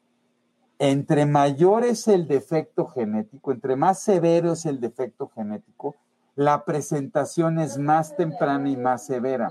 entre 0.78 1.26
mayor 1.26 1.84
es 1.84 2.08
el 2.08 2.26
defecto 2.26 2.86
genético, 2.86 3.52
entre 3.52 3.76
más 3.76 4.00
severo 4.00 4.52
es 4.52 4.66
el 4.66 4.80
defecto 4.80 5.28
genético, 5.28 5.94
la 6.34 6.64
presentación 6.64 7.60
es 7.60 7.78
más 7.78 8.16
temprana 8.16 8.68
y 8.68 8.76
más 8.76 9.06
severa. 9.06 9.48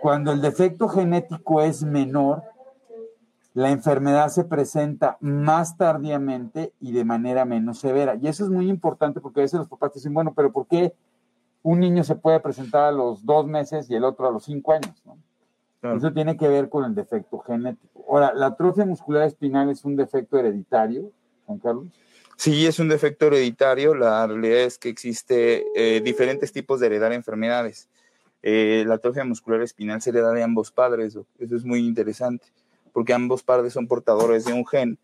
Cuando 0.00 0.32
el 0.32 0.40
defecto 0.40 0.88
genético 0.88 1.62
es 1.62 1.82
menor, 1.82 2.42
la 3.54 3.70
enfermedad 3.70 4.28
se 4.28 4.44
presenta 4.44 5.16
más 5.20 5.76
tardíamente 5.76 6.72
y 6.80 6.92
de 6.92 7.04
manera 7.04 7.44
menos 7.44 7.80
severa. 7.80 8.14
Y 8.14 8.28
eso 8.28 8.44
es 8.44 8.50
muy 8.50 8.68
importante 8.68 9.20
porque 9.20 9.40
a 9.40 9.42
veces 9.42 9.58
los 9.58 9.68
papás 9.68 9.94
dicen, 9.94 10.14
bueno, 10.14 10.32
pero 10.34 10.52
¿por 10.52 10.66
qué 10.66 10.94
un 11.62 11.80
niño 11.80 12.04
se 12.04 12.14
puede 12.14 12.38
presentar 12.40 12.84
a 12.84 12.92
los 12.92 13.26
dos 13.26 13.46
meses 13.46 13.90
y 13.90 13.96
el 13.96 14.04
otro 14.04 14.28
a 14.28 14.30
los 14.30 14.44
cinco 14.44 14.72
años? 14.72 15.02
Eso 15.82 16.12
tiene 16.12 16.36
que 16.36 16.48
ver 16.48 16.68
con 16.68 16.84
el 16.84 16.94
defecto 16.94 17.38
genético. 17.38 18.04
Ahora, 18.08 18.32
¿la 18.34 18.46
atrofia 18.46 18.84
muscular 18.84 19.24
espinal 19.24 19.70
es 19.70 19.84
un 19.84 19.96
defecto 19.96 20.38
hereditario, 20.38 21.10
Juan 21.46 21.58
Carlos? 21.58 21.86
Sí, 22.36 22.66
es 22.66 22.78
un 22.78 22.88
defecto 22.88 23.26
hereditario. 23.26 23.94
La 23.94 24.26
realidad 24.26 24.60
es 24.60 24.78
que 24.78 24.88
existe 24.88 25.64
eh, 25.74 26.00
diferentes 26.00 26.52
tipos 26.52 26.78
de 26.78 26.86
heredar 26.86 27.12
enfermedades. 27.12 27.88
Eh, 28.42 28.84
la 28.86 28.94
atrofia 28.94 29.24
muscular 29.24 29.62
espinal 29.62 30.00
se 30.00 30.10
hereda 30.10 30.32
de 30.32 30.42
ambos 30.42 30.70
padres. 30.70 31.16
Eso 31.38 31.56
es 31.56 31.64
muy 31.64 31.80
interesante, 31.80 32.46
porque 32.92 33.12
ambos 33.12 33.42
padres 33.42 33.72
son 33.72 33.86
portadores 33.86 34.44
de 34.44 34.52
un 34.52 34.66
gen 34.66 34.98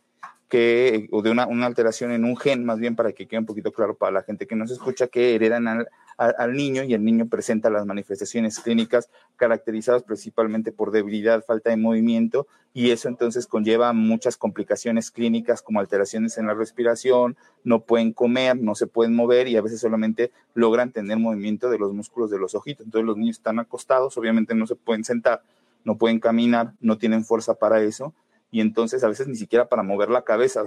que, 0.49 1.09
o 1.11 1.23
de 1.23 1.31
una, 1.31 1.47
una, 1.47 1.67
alteración 1.67 2.13
en 2.13 2.25
un 2.25 2.37
gen, 2.37 2.65
más 2.65 2.79
bien 2.79 2.97
para 2.97 3.13
que 3.13 3.27
quede 3.27 3.41
un 3.41 3.47
poquito 3.47 3.73
claro 3.73 3.97
para 3.97 4.13
la 4.13 4.23
gente 4.23 4.47
que 4.47 4.57
nos 4.57 4.71
escucha, 4.71 5.09
que 5.09 5.35
heredan 5.35 5.67
al, 5.67 5.89
al, 6.17 6.53
niño 6.53 6.85
y 6.85 6.95
el 6.95 7.05
niño 7.05 7.29
presenta 7.29 7.71
las 7.71 7.87
manifestaciones 7.87 8.61
clínicas 8.61 9.09
caracterizadas 9.37 10.03
principalmente 10.03 10.71
por 10.71 10.91
debilidad, 10.91 11.45
falta 11.45 11.71
de 11.71 11.77
movimiento 11.77 12.47
y 12.73 12.91
eso 12.91 13.09
entonces 13.09 13.47
conlleva 13.47 13.93
muchas 13.93 14.37
complicaciones 14.37 15.11
clínicas 15.11 15.63
como 15.63 15.81
alteraciones 15.81 16.39
en 16.39 16.47
la 16.47 16.55
respiración, 16.55 17.37
no 17.63 17.81
pueden 17.81 18.13
comer, 18.13 18.57
no 18.57 18.75
se 18.75 18.87
pueden 18.87 19.15
mover 19.15 19.49
y 19.49 19.57
a 19.57 19.63
veces 19.63 19.81
solamente 19.81 20.31
logran 20.55 20.93
tener 20.93 21.19
movimiento 21.19 21.71
de 21.71 21.79
los 21.79 21.93
músculos 21.93 22.31
de 22.31 22.39
los 22.39 22.55
ojitos. 22.55 22.85
Entonces 22.85 23.07
los 23.07 23.17
niños 23.17 23.37
están 23.37 23.59
acostados, 23.59 24.17
obviamente 24.19 24.55
no 24.55 24.67
se 24.67 24.77
pueden 24.77 25.05
sentar, 25.05 25.43
no 25.85 25.97
pueden 25.97 26.21
caminar, 26.21 26.75
no 26.81 26.99
tienen 26.99 27.25
fuerza 27.25 27.55
para 27.55 27.81
eso 27.83 28.15
y 28.55 28.61
entonces 28.61 29.03
a 29.03 29.09
veces 29.09 29.27
ni 29.27 29.35
siquiera 29.35 29.69
para 29.69 29.83
mover 29.83 30.11
la 30.11 30.23
cabeza. 30.23 30.63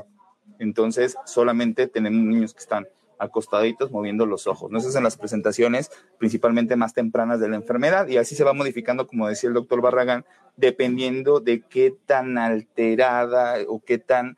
Entonces 0.60 1.16
solamente 1.26 1.88
tenemos 1.88 2.22
niños 2.22 2.54
que 2.54 2.60
están 2.60 2.86
acostaditos 3.18 3.92
moviendo 3.92 4.26
los 4.26 4.46
ojos. 4.46 4.70
¿no? 4.70 4.82
Son 4.82 5.06
las 5.06 5.16
presentaciones 5.16 5.90
principalmente 6.18 6.76
más 6.76 6.94
tempranas 6.94 7.40
de 7.40 7.48
la 7.48 7.56
enfermedad 7.56 8.10
y 8.10 8.18
así 8.18 8.36
se 8.36 8.44
va 8.44 8.52
modificando, 8.52 9.08
como 9.08 9.30
decía 9.30 9.48
el 9.48 9.54
doctor 9.54 9.80
Barragán, 9.80 10.26
dependiendo 10.58 11.40
de 11.40 11.62
qué 11.62 11.96
tan 12.06 12.38
alterada 12.38 13.56
o 13.70 13.80
qué 13.80 13.98
tan 13.98 14.36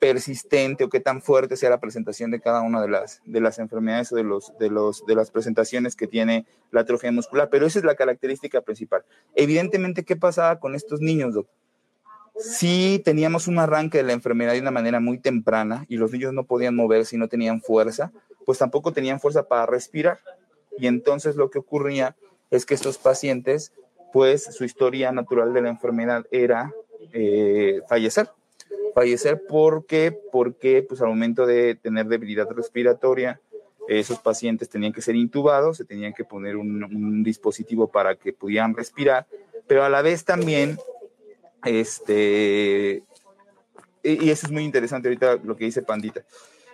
persistente 0.00 0.82
o 0.82 0.88
qué 0.88 0.98
tan 0.98 1.22
fuerte 1.22 1.56
sea 1.56 1.70
la 1.70 1.78
presentación 1.78 2.32
de 2.32 2.40
cada 2.40 2.62
una 2.62 2.82
de 2.82 2.88
las, 2.88 3.22
de 3.24 3.40
las 3.40 3.60
enfermedades 3.60 4.10
o 4.10 4.16
de, 4.16 4.24
los, 4.24 4.58
de, 4.58 4.70
los, 4.70 5.06
de 5.06 5.14
las 5.14 5.30
presentaciones 5.30 5.94
que 5.94 6.08
tiene 6.08 6.46
la 6.72 6.80
atrofia 6.80 7.12
muscular. 7.12 7.48
Pero 7.48 7.64
esa 7.64 7.78
es 7.78 7.84
la 7.84 7.94
característica 7.94 8.60
principal. 8.60 9.04
Evidentemente, 9.36 10.04
¿qué 10.04 10.16
pasaba 10.16 10.58
con 10.58 10.74
estos 10.74 11.00
niños, 11.00 11.34
doctor? 11.34 11.61
Sí 12.36 13.00
teníamos 13.04 13.46
un 13.48 13.58
arranque 13.58 13.98
de 13.98 14.04
la 14.04 14.12
enfermedad 14.12 14.52
de 14.52 14.60
una 14.60 14.70
manera 14.70 15.00
muy 15.00 15.18
temprana 15.18 15.84
y 15.88 15.96
los 15.96 16.12
niños 16.12 16.32
no 16.32 16.44
podían 16.44 16.74
moverse 16.74 17.16
y 17.16 17.18
no 17.18 17.28
tenían 17.28 17.60
fuerza, 17.60 18.12
pues 18.44 18.58
tampoco 18.58 18.92
tenían 18.92 19.20
fuerza 19.20 19.48
para 19.48 19.66
respirar. 19.66 20.18
Y 20.78 20.86
entonces 20.86 21.36
lo 21.36 21.50
que 21.50 21.58
ocurría 21.58 22.16
es 22.50 22.66
que 22.66 22.74
estos 22.74 22.98
pacientes, 22.98 23.72
pues 24.12 24.44
su 24.44 24.64
historia 24.64 25.12
natural 25.12 25.52
de 25.52 25.62
la 25.62 25.68
enfermedad 25.68 26.26
era 26.30 26.72
eh, 27.12 27.80
fallecer. 27.88 28.28
Fallecer 28.94 29.42
porque, 29.48 30.12
porque 30.32 30.84
pues 30.86 31.00
al 31.00 31.08
momento 31.08 31.46
de 31.46 31.74
tener 31.76 32.06
debilidad 32.06 32.48
respiratoria, 32.50 33.40
esos 33.88 34.18
pacientes 34.18 34.68
tenían 34.68 34.92
que 34.92 35.02
ser 35.02 35.16
intubados, 35.16 35.78
se 35.78 35.84
tenían 35.84 36.12
que 36.12 36.24
poner 36.24 36.56
un, 36.56 36.84
un 36.84 37.22
dispositivo 37.22 37.88
para 37.88 38.16
que 38.16 38.32
pudieran 38.32 38.74
respirar, 38.74 39.26
pero 39.66 39.84
a 39.84 39.88
la 39.88 40.02
vez 40.02 40.24
también 40.24 40.78
este, 41.64 43.02
y 44.02 44.30
eso 44.30 44.46
es 44.46 44.52
muy 44.52 44.64
interesante 44.64 45.08
ahorita 45.08 45.36
lo 45.44 45.56
que 45.56 45.64
dice 45.64 45.82
Pandita. 45.82 46.22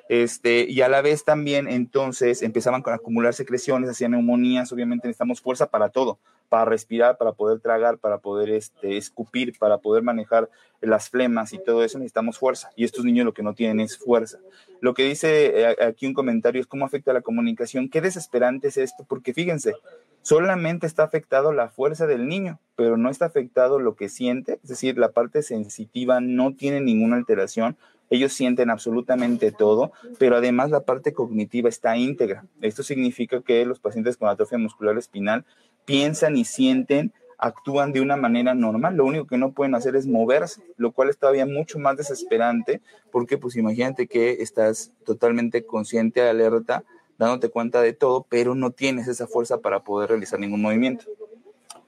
Este, 0.08 0.64
y 0.68 0.80
a 0.80 0.88
la 0.88 1.02
vez 1.02 1.24
también 1.24 1.68
entonces 1.68 2.42
empezaban 2.42 2.82
a 2.86 2.94
acumular 2.94 3.34
secreciones, 3.34 3.90
hacían 3.90 4.12
neumonías, 4.12 4.72
obviamente 4.72 5.06
necesitamos 5.06 5.40
fuerza 5.42 5.66
para 5.66 5.90
todo, 5.90 6.18
para 6.48 6.64
respirar, 6.64 7.18
para 7.18 7.32
poder 7.32 7.60
tragar, 7.60 7.98
para 7.98 8.18
poder 8.18 8.50
este, 8.50 8.96
escupir, 8.96 9.58
para 9.58 9.78
poder 9.78 10.02
manejar 10.02 10.48
las 10.80 11.10
flemas 11.10 11.52
y 11.52 11.62
todo 11.62 11.84
eso 11.84 11.98
necesitamos 11.98 12.38
fuerza. 12.38 12.70
Y 12.76 12.84
estos 12.84 13.04
niños 13.04 13.26
lo 13.26 13.34
que 13.34 13.42
no 13.42 13.54
tienen 13.54 13.80
es 13.80 13.98
fuerza. 13.98 14.38
Lo 14.80 14.94
que 14.94 15.04
dice 15.04 15.60
eh, 15.60 15.76
aquí 15.82 16.06
un 16.06 16.14
comentario 16.14 16.60
es 16.60 16.66
cómo 16.66 16.86
afecta 16.86 17.12
la 17.12 17.22
comunicación. 17.22 17.88
Qué 17.88 18.00
desesperante 18.00 18.68
es 18.68 18.76
esto, 18.76 19.04
porque 19.08 19.34
fíjense, 19.34 19.74
solamente 20.22 20.86
está 20.86 21.04
afectado 21.04 21.52
la 21.52 21.68
fuerza 21.68 22.06
del 22.06 22.28
niño, 22.28 22.60
pero 22.76 22.96
no 22.96 23.10
está 23.10 23.26
afectado 23.26 23.78
lo 23.78 23.96
que 23.96 24.08
siente, 24.08 24.60
es 24.62 24.68
decir, 24.68 24.98
la 24.98 25.12
parte 25.12 25.42
sensitiva 25.42 26.20
no 26.20 26.54
tiene 26.54 26.80
ninguna 26.80 27.16
alteración, 27.16 27.76
ellos 28.10 28.32
sienten 28.32 28.70
absolutamente 28.70 29.52
todo, 29.52 29.92
pero 30.18 30.36
además 30.36 30.70
la 30.70 30.80
parte 30.80 31.12
cognitiva 31.12 31.68
está 31.68 31.96
íntegra. 31.96 32.46
Esto 32.62 32.82
significa 32.82 33.42
que 33.42 33.66
los 33.66 33.80
pacientes 33.80 34.16
con 34.16 34.28
atrofia 34.28 34.56
muscular 34.58 34.96
espinal 34.96 35.44
piensan 35.88 36.36
y 36.36 36.44
sienten, 36.44 37.14
actúan 37.38 37.94
de 37.94 38.02
una 38.02 38.16
manera 38.16 38.52
normal. 38.52 38.94
Lo 38.94 39.06
único 39.06 39.26
que 39.26 39.38
no 39.38 39.52
pueden 39.52 39.74
hacer 39.74 39.96
es 39.96 40.06
moverse, 40.06 40.60
lo 40.76 40.92
cual 40.92 41.08
es 41.08 41.16
todavía 41.16 41.46
mucho 41.46 41.78
más 41.78 41.96
desesperante, 41.96 42.82
porque 43.10 43.38
pues 43.38 43.56
imagínate 43.56 44.06
que 44.06 44.42
estás 44.42 44.92
totalmente 45.06 45.64
consciente, 45.64 46.20
alerta, 46.20 46.84
dándote 47.16 47.48
cuenta 47.48 47.80
de 47.80 47.94
todo, 47.94 48.26
pero 48.28 48.54
no 48.54 48.70
tienes 48.70 49.08
esa 49.08 49.26
fuerza 49.26 49.62
para 49.62 49.80
poder 49.80 50.10
realizar 50.10 50.38
ningún 50.38 50.60
movimiento. 50.60 51.06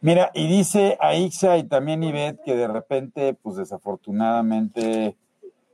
Mira, 0.00 0.30
y 0.32 0.48
dice 0.48 0.96
Aixa 0.98 1.58
y 1.58 1.64
también 1.64 2.02
Ivette 2.02 2.40
que 2.42 2.56
de 2.56 2.68
repente, 2.68 3.34
pues 3.34 3.56
desafortunadamente, 3.56 5.14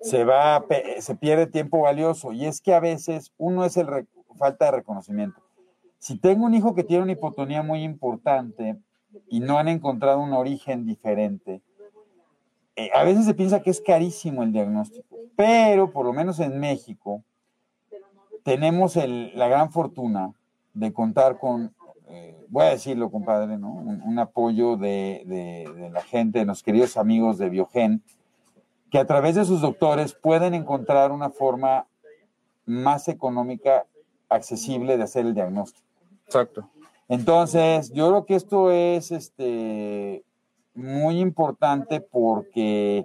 se 0.00 0.24
va, 0.24 0.66
se 0.98 1.14
pierde 1.14 1.46
tiempo 1.46 1.82
valioso 1.82 2.32
y 2.32 2.46
es 2.46 2.60
que 2.60 2.74
a 2.74 2.80
veces 2.80 3.32
uno 3.38 3.64
es 3.64 3.76
el 3.76 3.86
falta 4.36 4.64
de 4.64 4.78
reconocimiento. 4.78 5.45
Si 6.06 6.16
tengo 6.16 6.46
un 6.46 6.54
hijo 6.54 6.76
que 6.76 6.84
tiene 6.84 7.02
una 7.02 7.10
hipotonía 7.10 7.64
muy 7.64 7.82
importante 7.82 8.76
y 9.26 9.40
no 9.40 9.58
han 9.58 9.66
encontrado 9.66 10.20
un 10.20 10.34
origen 10.34 10.86
diferente, 10.86 11.62
eh, 12.76 12.90
a 12.94 13.02
veces 13.02 13.24
se 13.24 13.34
piensa 13.34 13.60
que 13.60 13.70
es 13.70 13.80
carísimo 13.80 14.44
el 14.44 14.52
diagnóstico, 14.52 15.16
pero 15.34 15.90
por 15.90 16.06
lo 16.06 16.12
menos 16.12 16.38
en 16.38 16.60
México 16.60 17.24
tenemos 18.44 18.94
la 18.94 19.48
gran 19.48 19.72
fortuna 19.72 20.32
de 20.74 20.92
contar 20.92 21.40
con, 21.40 21.74
eh, 22.06 22.46
voy 22.50 22.66
a 22.66 22.70
decirlo 22.70 23.10
compadre, 23.10 23.58
¿no? 23.58 23.72
un, 23.72 24.18
apoyo 24.20 24.76
de, 24.76 25.24
de, 25.26 25.90
la 25.90 26.02
gente, 26.02 26.38
de 26.38 26.44
los 26.44 26.62
queridos 26.62 26.96
amigos 26.96 27.36
de 27.36 27.50
Biogen, 27.50 28.00
que 28.92 28.98
a 29.00 29.06
través 29.06 29.34
de 29.34 29.44
sus 29.44 29.60
doctores 29.60 30.14
pueden 30.14 30.54
encontrar 30.54 31.10
una 31.10 31.30
forma 31.30 31.88
más 32.64 33.08
económica, 33.08 33.86
accesible 34.28 34.96
de 34.96 35.02
hacer 35.02 35.26
el 35.26 35.34
diagnóstico. 35.34 35.85
Exacto. 36.26 36.68
Entonces, 37.08 37.92
yo 37.92 38.08
creo 38.08 38.26
que 38.26 38.34
esto 38.34 38.70
es 38.72 39.12
este, 39.12 40.24
muy 40.74 41.20
importante 41.20 42.00
porque 42.00 43.04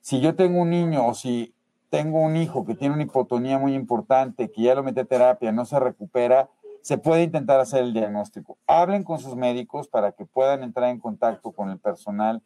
si 0.00 0.20
yo 0.20 0.34
tengo 0.34 0.62
un 0.62 0.70
niño 0.70 1.06
o 1.06 1.14
si 1.14 1.54
tengo 1.90 2.20
un 2.20 2.36
hijo 2.36 2.64
que 2.64 2.74
tiene 2.74 2.94
una 2.94 3.04
hipotonía 3.04 3.58
muy 3.58 3.74
importante, 3.74 4.50
que 4.50 4.62
ya 4.62 4.74
lo 4.74 4.82
mete 4.82 5.00
a 5.00 5.04
terapia, 5.04 5.52
no 5.52 5.64
se 5.64 5.78
recupera, 5.78 6.48
se 6.82 6.98
puede 6.98 7.24
intentar 7.24 7.60
hacer 7.60 7.82
el 7.82 7.92
diagnóstico. 7.92 8.58
Hablen 8.66 9.02
con 9.02 9.18
sus 9.18 9.36
médicos 9.36 9.88
para 9.88 10.12
que 10.12 10.24
puedan 10.24 10.62
entrar 10.62 10.88
en 10.90 10.98
contacto 10.98 11.52
con 11.52 11.70
el 11.70 11.78
personal 11.78 12.42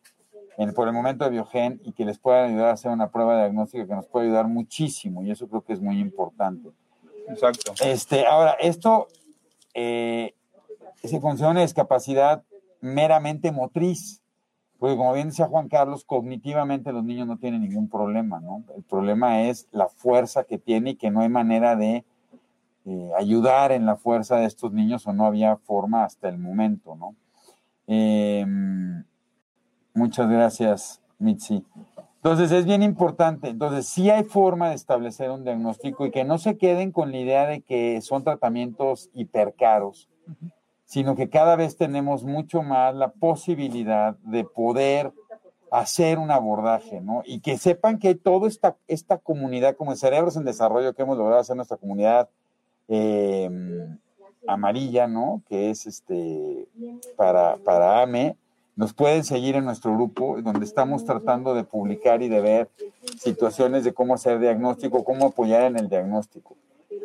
por 0.75 0.89
el 0.89 0.93
momento 0.93 1.25
de 1.25 1.31
Biogen 1.31 1.81
y 1.85 1.93
que 1.93 2.05
les 2.05 2.19
puedan 2.19 2.51
ayudar 2.51 2.69
a 2.69 2.73
hacer 2.73 2.91
una 2.91 3.11
prueba 3.11 3.37
diagnóstica 3.37 3.87
que 3.87 3.95
nos 3.95 4.07
puede 4.07 4.27
ayudar 4.27 4.47
muchísimo 4.47 5.23
y 5.23 5.31
eso 5.31 5.49
creo 5.49 5.63
que 5.63 5.73
es 5.73 5.81
muy 5.81 5.99
importante. 5.99 6.71
Exacto. 7.29 7.73
Este, 7.83 8.27
ahora, 8.27 8.53
esto 8.61 9.09
eh, 9.75 10.35
se 11.03 11.21
considera 11.21 11.51
una 11.51 11.63
discapacidad 11.63 12.43
meramente 12.81 13.53
motriz, 13.53 14.23
porque 14.79 14.97
como 14.97 15.13
bien 15.13 15.29
decía 15.29 15.47
Juan 15.47 15.69
Carlos, 15.69 16.05
cognitivamente 16.05 16.93
los 16.93 17.05
niños 17.05 17.27
no 17.27 17.37
tienen 17.39 17.63
ningún 17.63 17.89
problema, 17.89 18.41
¿no? 18.41 18.65
El 18.77 18.83
problema 18.83 19.43
es 19.43 19.69
la 19.73 19.89
fuerza 19.89 20.45
que 20.45 20.59
tiene 20.59 20.91
y 20.91 20.97
que 20.97 21.11
no 21.11 21.21
hay 21.21 21.29
manera 21.29 21.77
de 21.77 22.05
eh, 22.87 23.11
ayudar 23.19 23.73
en 23.73 23.85
la 23.85 23.97
fuerza 23.97 24.37
de 24.37 24.47
estos 24.47 24.73
niños 24.73 25.07
o 25.07 25.13
no 25.13 25.27
había 25.27 25.57
forma 25.57 26.05
hasta 26.05 26.29
el 26.29 26.39
momento, 26.39 26.97
¿no? 26.97 27.15
Eh, 27.87 28.47
Muchas 29.93 30.31
gracias, 30.31 31.01
Mitzi. 31.19 31.65
Entonces 32.23 32.53
es 32.53 32.67
bien 32.67 32.83
importante. 32.83 33.49
Entonces 33.49 33.87
sí 33.87 34.11
hay 34.11 34.25
forma 34.25 34.69
de 34.69 34.75
establecer 34.75 35.31
un 35.31 35.43
diagnóstico 35.43 36.05
y 36.05 36.11
que 36.11 36.25
no 36.25 36.37
se 36.37 36.59
queden 36.59 36.93
con 36.93 37.13
la 37.13 37.19
idea 37.19 37.47
de 37.47 37.63
que 37.63 38.03
son 38.03 38.25
tratamientos 38.25 39.09
hipercaros, 39.15 40.11
sino 40.85 41.17
que 41.17 41.31
cada 41.31 41.57
vez 41.57 41.79
tenemos 41.79 42.25
mucho 42.25 42.63
más 42.63 42.95
la 42.95 43.11
posibilidad 43.13 44.17
de 44.19 44.45
poder 44.45 45.13
hacer 45.71 46.19
un 46.19 46.31
abordaje, 46.31 47.01
¿no? 47.01 47.23
Y 47.25 47.41
que 47.41 47.57
sepan 47.57 47.99
que 47.99 48.15
toda 48.15 48.49
esta, 48.49 48.77
esta 48.87 49.17
comunidad, 49.17 49.77
como 49.77 49.97
Cerebros 49.97 50.37
en 50.37 50.45
Desarrollo 50.45 50.93
que 50.93 51.03
hemos 51.03 51.17
logrado 51.17 51.41
hacer 51.41 51.57
nuestra 51.57 51.79
comunidad 51.79 52.29
eh, 52.89 53.49
amarilla, 54.47 55.07
¿no? 55.07 55.43
Que 55.49 55.71
es 55.71 55.87
este 55.87 56.69
para, 57.17 57.57
para 57.59 58.03
AME, 58.03 58.37
nos 58.81 58.95
pueden 58.95 59.25
seguir 59.25 59.57
en 59.57 59.67
nuestro 59.67 59.93
grupo, 59.93 60.41
donde 60.41 60.65
estamos 60.65 61.05
tratando 61.05 61.53
de 61.53 61.65
publicar 61.65 62.23
y 62.23 62.31
de 62.31 62.41
ver 62.41 62.71
situaciones 63.19 63.85
de 63.85 63.93
cómo 63.93 64.15
hacer 64.15 64.39
diagnóstico, 64.39 65.05
cómo 65.05 65.27
apoyar 65.27 65.65
en 65.65 65.79
el 65.79 65.91
diagnóstico. 65.91 66.57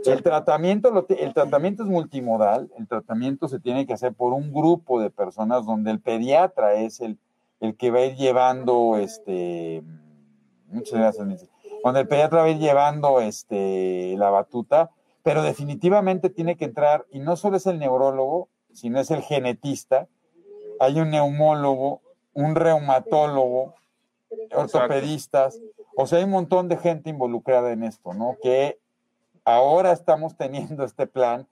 El 0.05 0.23
tratamiento, 0.23 1.05
el 1.09 1.33
tratamiento 1.33 1.83
es 1.83 1.89
multimodal, 1.89 2.71
el 2.77 2.87
tratamiento 2.87 3.49
se 3.49 3.59
tiene 3.59 3.85
que 3.85 3.91
hacer 3.91 4.13
por 4.13 4.31
un 4.31 4.53
grupo 4.53 5.01
de 5.01 5.09
personas 5.09 5.65
donde 5.65 5.91
el 5.91 5.99
pediatra 5.99 6.75
es 6.75 7.01
el, 7.01 7.17
el 7.59 7.75
que 7.75 7.91
va 7.91 7.99
a 7.99 8.05
ir 8.05 8.15
llevando, 8.15 8.95
este, 8.95 9.83
muchas 10.69 10.97
gracias, 10.97 11.27
donde 11.83 11.99
el 11.99 12.07
pediatra 12.07 12.39
va 12.39 12.45
a 12.45 12.51
ir 12.51 12.59
llevando 12.59 13.19
este, 13.19 14.15
la 14.17 14.29
batuta, 14.29 14.91
pero 15.23 15.43
definitivamente 15.43 16.29
tiene 16.29 16.55
que 16.55 16.63
entrar, 16.63 17.05
y 17.11 17.19
no 17.19 17.35
solo 17.35 17.57
es 17.57 17.67
el 17.67 17.79
neurólogo, 17.79 18.47
sino 18.71 18.97
es 19.01 19.11
el 19.11 19.21
genetista, 19.21 20.07
hay 20.79 20.99
un 20.99 21.09
neumólogo, 21.09 22.01
un 22.33 22.55
reumatólogo, 22.55 23.75
ortopedistas, 24.53 25.59
o 25.95 26.07
sea, 26.07 26.19
hay 26.19 26.25
un 26.25 26.31
montón 26.31 26.67
de 26.67 26.77
gente 26.77 27.09
involucrada 27.09 27.71
en 27.71 27.83
esto, 27.83 28.13
¿no? 28.13 28.37
Que 28.41 28.79
ahora 29.45 29.91
estamos 29.91 30.35
teniendo 30.35 30.83
este 30.83 31.07
plan 31.07 31.47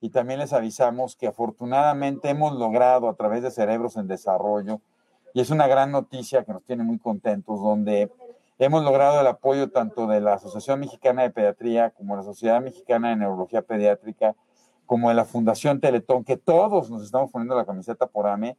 y 0.00 0.10
también 0.10 0.40
les 0.40 0.52
avisamos 0.52 1.14
que 1.14 1.26
afortunadamente 1.26 2.30
hemos 2.30 2.54
logrado 2.54 3.08
a 3.08 3.14
través 3.14 3.42
de 3.42 3.50
Cerebros 3.50 3.96
en 3.96 4.08
Desarrollo, 4.08 4.80
y 5.34 5.40
es 5.40 5.50
una 5.50 5.66
gran 5.66 5.90
noticia 5.90 6.44
que 6.44 6.52
nos 6.52 6.64
tiene 6.64 6.82
muy 6.82 6.98
contentos, 6.98 7.60
donde 7.62 8.10
hemos 8.58 8.82
logrado 8.84 9.20
el 9.20 9.26
apoyo 9.26 9.70
tanto 9.70 10.06
de 10.06 10.20
la 10.20 10.34
Asociación 10.34 10.80
Mexicana 10.80 11.22
de 11.22 11.30
Pediatría 11.30 11.90
como 11.90 12.16
la 12.16 12.22
Sociedad 12.22 12.60
Mexicana 12.60 13.10
de 13.10 13.16
Neurología 13.16 13.62
Pediátrica, 13.62 14.34
como 14.92 15.08
de 15.08 15.14
la 15.14 15.24
Fundación 15.24 15.80
Teletón, 15.80 16.22
que 16.22 16.36
todos 16.36 16.90
nos 16.90 17.02
estamos 17.02 17.30
poniendo 17.30 17.56
la 17.56 17.64
camiseta 17.64 18.06
por 18.06 18.26
AME, 18.26 18.58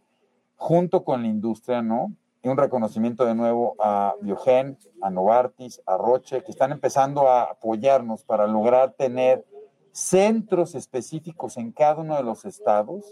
junto 0.55 1.03
con 1.03 1.21
la 1.21 1.27
industria, 1.27 1.83
¿no? 1.83 2.11
Y 2.41 2.49
un 2.49 2.57
reconocimiento 2.57 3.23
de 3.23 3.35
nuevo 3.35 3.75
a 3.77 4.15
Biogen, 4.19 4.79
a 5.03 5.11
Novartis, 5.11 5.83
a 5.85 5.95
Roche, 5.95 6.43
que 6.43 6.49
están 6.49 6.71
empezando 6.71 7.29
a 7.29 7.43
apoyarnos 7.43 8.23
para 8.23 8.47
lograr 8.47 8.93
tener 8.93 9.45
centros 9.91 10.73
específicos 10.73 11.55
en 11.57 11.71
cada 11.71 12.01
uno 12.01 12.15
de 12.15 12.23
los 12.23 12.45
estados 12.45 13.05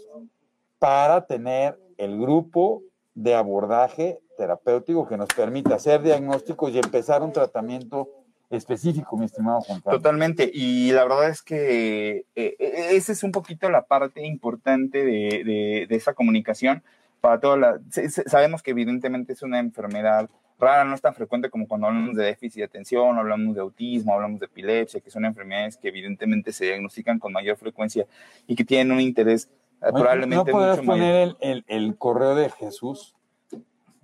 para 0.80 1.24
tener 1.24 1.80
el 1.98 2.18
grupo 2.18 2.82
de 3.14 3.36
abordaje 3.36 4.18
terapéutico 4.36 5.06
que 5.06 5.16
nos 5.16 5.28
permita 5.28 5.76
hacer 5.76 6.02
diagnósticos 6.02 6.72
y 6.72 6.78
empezar 6.78 7.22
un 7.22 7.30
tratamiento 7.30 8.08
específico, 8.56 9.16
mi 9.16 9.24
estimado 9.24 9.60
Juan 9.60 9.80
Carlos. 9.80 10.02
Totalmente, 10.02 10.50
y 10.52 10.92
la 10.92 11.04
verdad 11.04 11.28
es 11.28 11.42
que 11.42 12.26
eh, 12.34 12.56
eh, 12.58 12.88
esa 12.92 13.12
es 13.12 13.22
un 13.22 13.32
poquito 13.32 13.70
la 13.70 13.86
parte 13.86 14.24
importante 14.24 15.04
de, 15.04 15.42
de, 15.44 15.86
de 15.88 15.96
esa 15.96 16.14
comunicación 16.14 16.82
para 17.20 17.40
toda 17.40 17.56
la... 17.56 17.80
Sabemos 18.26 18.62
que 18.62 18.72
evidentemente 18.72 19.32
es 19.32 19.42
una 19.42 19.60
enfermedad 19.60 20.28
rara, 20.58 20.84
no 20.84 20.94
es 20.94 21.00
tan 21.00 21.14
frecuente 21.14 21.50
como 21.50 21.66
cuando 21.66 21.86
hablamos 21.86 22.16
de 22.16 22.24
déficit 22.24 22.58
de 22.58 22.64
atención, 22.64 23.18
hablamos 23.18 23.54
de 23.54 23.60
autismo, 23.60 24.14
hablamos 24.14 24.40
de 24.40 24.46
epilepsia, 24.46 25.00
que 25.00 25.10
son 25.10 25.24
enfermedades 25.24 25.76
que 25.76 25.88
evidentemente 25.88 26.52
se 26.52 26.66
diagnostican 26.66 27.18
con 27.18 27.32
mayor 27.32 27.56
frecuencia 27.56 28.06
y 28.46 28.54
que 28.54 28.64
tienen 28.64 28.92
un 28.92 29.00
interés 29.00 29.48
eh, 29.82 29.86
probablemente... 29.92 30.36
¿No 30.36 30.44
podrás 30.44 30.80
poner 30.80 31.14
el, 31.16 31.36
el, 31.40 31.64
el, 31.66 31.96
correo 31.96 32.34
de 32.34 32.50
Jesús? 32.50 33.14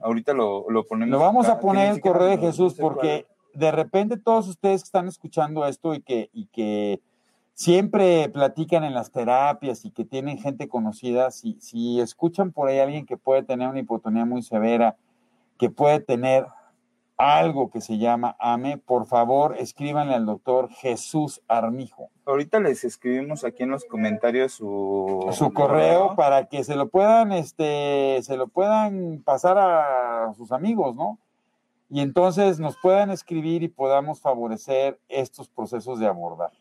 Ahorita 0.00 0.33
lo, 0.33 0.71
lo 0.71 0.85
ponemos. 0.85 1.11
Lo 1.11 1.19
vamos 1.19 1.49
a 1.49 1.59
poner 1.59 1.93
el 1.93 2.00
correo 2.00 2.28
de 2.28 2.38
Jesús 2.38 2.75
porque 2.75 3.26
de 3.59 3.73
repente 3.73 4.17
todos 4.17 4.47
ustedes 4.49 4.83
que 4.83 4.87
están 4.87 5.09
escuchando 5.09 5.67
esto 5.67 5.93
y 5.95 6.00
que, 6.00 6.31
y 6.33 6.47
que 6.47 7.00
siempre 7.55 8.29
platican 8.29 8.85
en 8.85 8.95
las 8.95 9.11
terapias 9.11 9.85
y 9.85 9.91
que 9.91 10.05
tienen 10.05 10.38
gente 10.38 10.69
conocida, 10.69 11.32
si, 11.32 11.59
si 11.61 12.00
escuchan 12.00 12.52
por 12.52 12.69
ahí 12.69 12.78
a 12.78 12.85
alguien 12.85 13.04
que 13.04 13.17
puede 13.17 13.43
tener 13.43 13.69
una 13.69 13.80
hipotonía 13.80 14.25
muy 14.25 14.43
severa, 14.43 14.97
que 15.59 15.71
puede 15.71 15.99
tener 15.99 16.47
algo 17.17 17.69
que 17.71 17.80
se 17.80 17.99
llama 17.99 18.37
AME, 18.39 18.78
por 18.78 19.06
favor 19.06 19.56
escríbanle 19.59 20.15
al 20.15 20.25
doctor 20.25 20.71
Jesús 20.71 21.43
Armijo. 21.49 22.11
Ahorita 22.26 22.61
les 22.61 22.85
escribimos 22.85 23.43
aquí 23.43 23.65
en 23.65 23.71
los 23.71 23.85
comentarios 23.87 24.52
su, 24.52 25.28
su 25.32 25.52
correo 25.52 26.15
para 26.15 26.47
que 26.47 26.63
se 26.63 26.76
lo 26.76 26.89
puedan, 26.91 27.32
este, 27.32 28.21
se 28.23 28.37
lo 28.37 28.47
puedan 28.47 29.21
pasar 29.25 29.59
a 29.59 30.32
sus 30.37 30.52
amigos, 30.52 30.95
¿no? 30.95 31.19
Y 31.91 32.01
entonces 32.01 32.61
nos 32.61 32.77
puedan 32.77 33.11
escribir 33.11 33.63
y 33.63 33.69
podamos 33.69 34.21
favorecer 34.21 35.01
estos 35.09 35.49
procesos 35.49 35.99
de 35.99 36.07
abordar. 36.07 36.53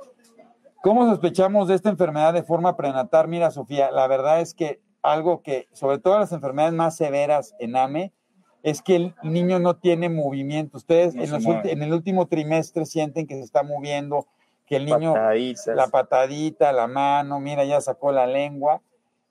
¿Cómo 0.85 1.09
sospechamos 1.09 1.67
de 1.67 1.73
esta 1.73 1.89
enfermedad 1.89 2.31
de 2.31 2.43
forma 2.43 2.77
prenatal? 2.77 3.27
Mira, 3.27 3.49
Sofía, 3.49 3.89
la 3.89 4.05
verdad 4.05 4.39
es 4.39 4.53
que 4.53 4.81
algo 5.01 5.41
que, 5.41 5.67
sobre 5.73 5.97
todo 5.97 6.19
las 6.19 6.31
enfermedades 6.31 6.75
más 6.75 6.95
severas 6.95 7.55
en 7.57 7.75
AME, 7.75 8.13
es 8.61 8.83
que 8.83 8.95
el 8.97 9.15
niño 9.23 9.57
no 9.57 9.77
tiene 9.77 10.09
movimiento. 10.09 10.77
Ustedes 10.77 11.15
No 11.15 11.23
en, 11.23 11.31
los 11.31 11.43
el 11.65 11.91
último 11.91 12.27
trimestre 12.27 12.85
sienten 12.85 13.25
que 13.25 13.33
se 13.33 13.41
está 13.41 13.63
moviendo, 13.63 14.27
que 14.67 14.75
el 14.75 14.85
niño, 14.85 15.13
Pataditas. 15.13 15.75
la 15.75 15.87
patadita, 15.87 16.71
la 16.71 16.85
mano, 16.85 17.39
mira, 17.39 17.65
ya 17.65 17.81
sacó 17.81 18.11
la 18.11 18.27
lengua. 18.27 18.83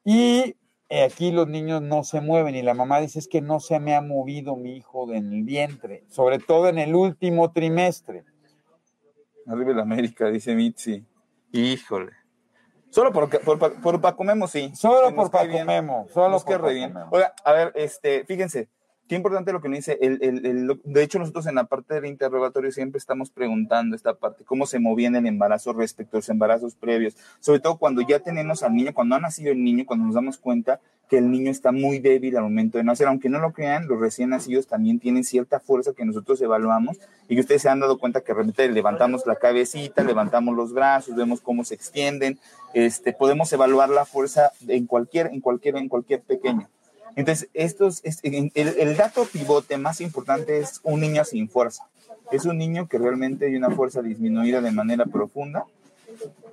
Y 0.05 0.57
eh, 0.89 1.05
aquí 1.05 1.31
los 1.31 1.47
niños 1.47 1.83
no 1.83 2.03
se 2.03 2.21
mueven 2.21 2.57
y 2.57 2.63
la 2.63 2.75
mamá 2.75 2.99
dice 2.99 3.21
es 3.21 3.29
que 3.29 3.43
no 3.43 3.61
se 3.61 3.79
me 3.79 3.95
ha 3.95 4.01
movido 4.01 4.57
mi 4.57 4.77
hijo 4.77 5.13
en 5.13 5.33
el 5.33 5.45
vientre, 5.45 6.03
sobre 6.09 6.41
todo 6.41 6.69
en 6.69 6.81
el 6.81 6.97
último 6.97 7.53
trimestre. 7.53 8.25
Arriba 9.47 9.71
el 9.71 9.79
América, 9.79 10.29
dice 10.31 10.57
Mitzi. 10.57 11.05
Híjole. 11.55 12.13
Solo 12.91 13.13
por, 13.13 13.29
por, 13.29 13.81
por 13.81 14.01
Paco 14.01 14.25
Memo, 14.25 14.49
sí. 14.49 14.73
Solo 14.75 15.15
por 15.15 15.31
Paco. 15.31 15.65
Memo, 15.65 16.07
solo 16.13 16.31
Nos 16.31 16.45
por 16.45 16.55
re 16.55 16.59
Paco 16.59 16.75
bien. 16.75 16.93
Memo. 16.93 17.09
Oiga, 17.13 17.33
a 17.45 17.53
ver, 17.53 17.73
este, 17.77 18.25
fíjense, 18.25 18.69
qué 19.09 19.15
importante 19.17 19.53
lo 19.53 19.61
que 19.61 19.69
nos 19.69 19.79
dice. 19.79 19.99
El, 20.01 20.19
el, 20.23 20.47
el- 20.47 20.81
de 20.85 21.03
hecho, 21.03 21.19
nosotros 21.19 21.47
en 21.47 21.55
la 21.57 21.65
parte 21.65 21.95
del 21.95 22.07
interrogatorio 22.07 22.73
siempre 22.73 22.99
estamos 22.99 23.31
preguntando 23.31 23.95
esta 23.97 24.15
parte, 24.15 24.45
cómo 24.45 24.67
se 24.67 24.79
movía 24.79 25.09
en 25.09 25.17
el 25.17 25.27
embarazo 25.27 25.73
respecto 25.73 26.17
a 26.17 26.19
los 26.19 26.29
embarazos 26.29 26.75
previos, 26.75 27.17
sobre 27.41 27.61
todo 27.61 27.77
cuando 27.79 28.03
ya 28.03 28.21
tenemos 28.21 28.63
al 28.63 28.75
niño, 28.75 28.93
cuando 28.95 29.15
ha 29.17 29.21
nacido 29.21 29.53
el 29.53 29.63
niño, 29.63 29.85
cuando 29.87 30.07
nos 30.07 30.15
damos 30.15 30.39
cuenta 30.39 30.81
que 31.11 31.19
el 31.19 31.31
niño 31.31 31.51
está 31.51 31.71
muy 31.71 31.99
débil 31.99 32.35
al 32.39 32.45
momento 32.45 32.79
de 32.79 32.85
nacer, 32.85 33.07
aunque 33.09 33.29
no 33.29 33.39
lo 33.39 33.53
crean, 33.53 33.87
los 33.87 34.01
recién 34.01 34.31
nacidos 34.31 34.67
también 34.67 34.99
tienen 34.99 35.23
cierta 35.23 35.61
fuerza 35.61 35.93
que 35.93 36.07
nosotros 36.07 36.41
evaluamos 36.41 36.99
y 37.29 37.35
que 37.35 37.43
ustedes 37.43 37.61
se 37.61 37.69
han 37.69 37.79
dado 37.81 37.99
cuenta 37.99 38.23
que 38.23 38.33
de 38.33 38.39
repente 38.39 38.71
levantamos 38.71 39.27
la 39.27 39.37
cabecita, 39.37 40.03
levantamos 40.03 40.57
los 40.57 40.73
brazos, 40.73 41.15
vemos 41.15 41.43
cómo 41.43 41.63
se 41.63 41.75
extienden, 41.75 42.39
este, 42.73 43.13
podemos 43.13 43.53
evaluar 43.53 43.91
la 43.91 44.07
fuerza 44.07 44.51
en 44.67 44.87
cualquier, 44.87 45.27
en 45.27 45.41
cualquier, 45.43 45.77
en 45.77 45.89
cualquier 45.91 46.23
pequeño. 46.23 46.71
Entonces, 47.17 47.49
estos, 47.55 48.03
el, 48.23 48.51
el 48.55 48.97
dato 48.97 49.25
pivote 49.25 49.77
más 49.79 50.01
importante 50.01 50.59
es 50.59 50.81
un 50.83 51.01
niño 51.01 51.25
sin 51.25 51.49
fuerza. 51.49 51.89
Es 52.33 52.45
un 52.45 52.59
niño 52.59 52.89
que 52.89 52.99
realmente 52.99 53.47
hay 53.47 53.57
una 53.57 53.71
fuerza 53.71 54.03
disminuida 54.03 54.61
de 54.61 54.73
manera 54.73 55.07
profunda 55.07 55.65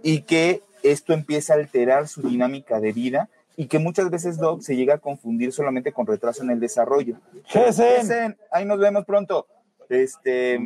y 0.03 0.21
que 0.21 0.61
esto 0.83 1.13
empieza 1.13 1.53
a 1.53 1.57
alterar 1.57 2.07
su 2.07 2.21
dinámica 2.21 2.79
de 2.79 2.91
vida 2.91 3.29
y 3.55 3.67
que 3.67 3.79
muchas 3.79 4.09
veces, 4.09 4.37
Doc, 4.37 4.61
se 4.61 4.75
llega 4.75 4.95
a 4.95 4.99
confundir 4.99 5.51
solamente 5.51 5.91
con 5.91 6.07
retraso 6.07 6.43
en 6.43 6.51
el 6.51 6.59
desarrollo. 6.59 7.17
Gesen. 7.45 8.37
ahí 8.51 8.65
nos 8.65 8.79
vemos 8.79 9.05
pronto. 9.05 9.47
Este, 9.89 10.59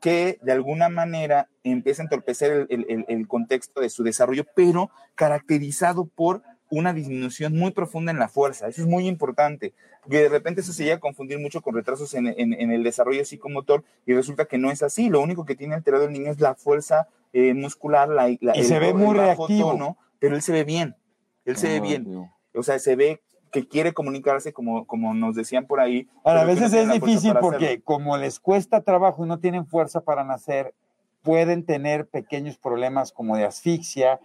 que 0.00 0.38
de 0.42 0.52
alguna 0.52 0.88
manera 0.88 1.48
empieza 1.62 2.02
a 2.02 2.04
entorpecer 2.04 2.66
el, 2.68 2.86
el, 2.88 3.04
el 3.08 3.28
contexto 3.28 3.80
de 3.80 3.88
su 3.88 4.02
desarrollo, 4.02 4.44
pero 4.54 4.90
caracterizado 5.14 6.04
por 6.04 6.42
una 6.70 6.92
disminución 6.92 7.56
muy 7.56 7.70
profunda 7.70 8.12
en 8.12 8.18
la 8.18 8.28
fuerza. 8.28 8.68
Eso 8.68 8.82
es 8.82 8.88
muy 8.88 9.06
importante, 9.06 9.72
que 10.08 10.18
de 10.18 10.28
repente 10.28 10.60
eso 10.60 10.72
se 10.72 10.84
llega 10.84 10.96
a 10.96 11.00
confundir 11.00 11.38
mucho 11.38 11.60
con 11.62 11.74
retrasos 11.74 12.14
en, 12.14 12.26
en, 12.26 12.52
en, 12.52 12.70
el 12.70 12.82
desarrollo 12.82 13.24
psicomotor 13.24 13.84
y 14.04 14.14
resulta 14.14 14.46
que 14.46 14.58
no 14.58 14.70
es 14.70 14.82
así. 14.82 15.08
Lo 15.08 15.20
único 15.20 15.44
que 15.44 15.56
tiene 15.56 15.74
alterado 15.74 16.04
el 16.04 16.12
niño 16.12 16.30
es 16.30 16.40
la 16.40 16.54
fuerza 16.54 17.08
eh, 17.32 17.54
muscular, 17.54 18.08
la, 18.08 18.34
la, 18.40 18.56
y 18.56 18.64
se 18.64 18.78
ve 18.78 18.94
muy 18.94 19.16
reactivo. 19.16 19.72
Tono, 19.72 19.96
pero 20.18 20.34
él 20.34 20.42
se 20.42 20.52
ve 20.52 20.64
bien, 20.64 20.96
él 21.44 21.56
se 21.56 21.68
ve 21.68 21.80
bien. 21.80 22.30
O 22.54 22.62
sea, 22.62 22.78
se 22.78 22.96
ve 22.96 23.20
que 23.52 23.68
quiere 23.68 23.92
comunicarse 23.92 24.52
como, 24.52 24.86
como 24.86 25.14
nos 25.14 25.34
decían 25.34 25.66
por 25.66 25.80
ahí. 25.80 26.08
Ahora, 26.24 26.42
a 26.42 26.44
veces 26.44 26.72
no 26.72 26.78
es 26.78 26.92
difícil 26.92 27.34
porque 27.40 27.66
hacerlo. 27.66 27.84
como 27.84 28.16
les 28.16 28.40
cuesta 28.40 28.82
trabajo 28.82 29.24
y 29.24 29.28
no 29.28 29.38
tienen 29.38 29.66
fuerza 29.66 30.00
para 30.00 30.24
nacer, 30.24 30.74
pueden 31.22 31.64
tener 31.64 32.06
pequeños 32.06 32.56
problemas 32.56 33.12
como 33.12 33.36
de 33.36 33.44
asfixia, 33.44 34.20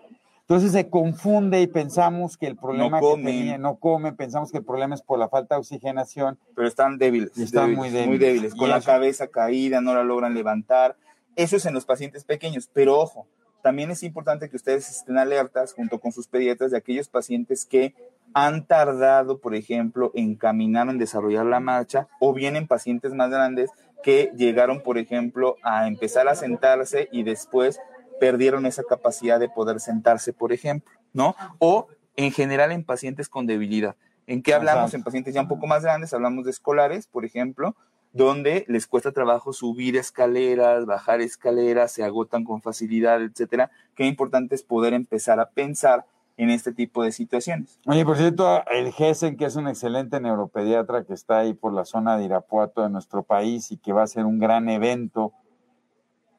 entonces 0.52 0.74
se 0.74 0.90
confunde 0.90 1.62
y 1.62 1.68
pensamos 1.68 2.36
que 2.36 2.46
el 2.46 2.58
problema 2.58 3.00
no 3.00 3.08
come. 3.08 3.32
que 3.32 3.38
tenía, 3.38 3.58
no 3.58 3.78
come, 3.78 4.12
pensamos 4.12 4.52
que 4.52 4.58
el 4.58 4.66
problema 4.66 4.96
es 4.96 5.02
por 5.02 5.18
la 5.18 5.30
falta 5.30 5.56
de 5.56 5.60
oxigenación. 5.60 6.38
Pero 6.54 6.68
están 6.68 6.98
débiles. 6.98 7.38
Están 7.38 7.68
débiles, 7.68 7.78
muy 7.78 7.90
débiles. 7.90 8.08
Muy 8.10 8.18
débiles, 8.18 8.56
con 8.56 8.68
Y 8.68 8.72
la 8.72 8.78
eso- 8.80 8.86
cabeza 8.88 9.28
caída, 9.28 9.80
no 9.80 9.94
la 9.94 10.04
logran 10.04 10.34
levantar. 10.34 10.98
Eso 11.38 11.56
es 11.56 11.66
en 11.66 11.74
los 11.74 11.86
pacientes 11.86 12.26
pequeños, 12.26 12.70
pero 12.74 13.00
ojo, 13.00 13.28
también 13.64 13.92
es 13.92 14.04
importante 14.04 14.50
que 14.50 14.58
ustedes 14.58 14.90
estén 14.90 15.18
alertas 15.18 15.72
junto 15.74 16.02
con 16.02 16.12
sus 16.12 16.28
pediatras 16.28 16.72
de 16.72 16.78
aquellos 16.78 17.08
pacientes 17.08 17.66
que 17.66 17.96
han 18.34 18.66
tardado, 18.68 19.40
por 19.40 19.56
ejemplo, 19.56 20.12
en 20.16 20.36
caminar 20.36 20.86
o 20.90 20.92
en 20.92 20.98
desarrollar 20.98 21.46
la 21.46 21.62
marcha, 21.62 22.10
o 22.20 22.34
bien 22.34 22.58
en 22.58 22.68
pacientes 22.68 23.14
más 23.14 23.30
grandes 23.30 23.70
que 24.04 24.34
llegaron, 24.36 24.82
por 24.82 24.98
ejemplo, 24.98 25.56
a 25.64 25.88
empezar 25.88 26.28
a 26.28 26.36
sentarse 26.36 27.08
y 27.14 27.24
después 27.24 27.80
perdieron 28.22 28.68
esa 28.68 28.84
capacidad 28.84 29.40
de 29.40 29.50
poder 29.50 29.80
sentarse, 29.80 30.32
por 30.32 30.54
ejemplo, 30.54 30.94
¿no? 31.12 31.36
O 31.58 31.88
en 32.16 32.32
general 32.32 32.72
en 32.72 32.84
pacientes 32.84 33.28
con 33.28 33.48
debilidad. 33.48 33.96
¿En 34.28 34.44
qué 34.44 34.54
hablamos? 34.54 34.94
En 34.94 35.02
pacientes 35.02 35.34
ya 35.34 35.42
un 35.42 35.48
poco 35.48 35.66
más 35.66 35.82
grandes, 35.82 36.14
hablamos 36.14 36.46
de 36.46 36.52
escolares, 36.52 37.08
por 37.08 37.26
ejemplo, 37.26 37.76
donde 38.14 38.64
les 38.68 38.86
cuesta 38.86 39.12
trabajo 39.12 39.54
subir 39.54 39.98
escaleras, 39.98 40.86
bajar 40.86 41.20
escaleras, 41.20 41.94
se 41.94 42.04
agotan 42.04 42.44
con 42.44 42.62
facilidad, 42.62 43.24
etcétera. 43.24 43.72
Qué 43.96 44.06
importante 44.06 44.54
es 44.54 44.62
poder 44.62 44.94
empezar 44.94 45.40
a 45.40 45.50
pensar 45.50 46.06
en 46.38 46.52
este 46.52 46.74
tipo 46.74 47.04
de 47.04 47.12
situaciones. 47.12 47.80
Oye, 47.88 48.06
por 48.06 48.18
cierto, 48.18 48.64
el 48.68 48.92
Gesen, 48.94 49.36
que 49.36 49.46
es 49.46 49.56
un 49.56 49.68
excelente 49.68 50.22
neuropediatra 50.22 51.06
que 51.06 51.16
está 51.16 51.40
ahí 51.40 51.56
por 51.56 51.74
la 51.74 51.86
zona 51.86 52.18
de 52.18 52.26
Irapuato 52.26 52.84
de 52.84 52.90
nuestro 52.90 53.24
país 53.24 53.72
y 53.72 53.78
que 53.78 53.94
va 53.94 54.04
a 54.04 54.08
ser 54.08 54.26
un 54.26 54.38
gran 54.38 54.70
evento. 54.70 55.34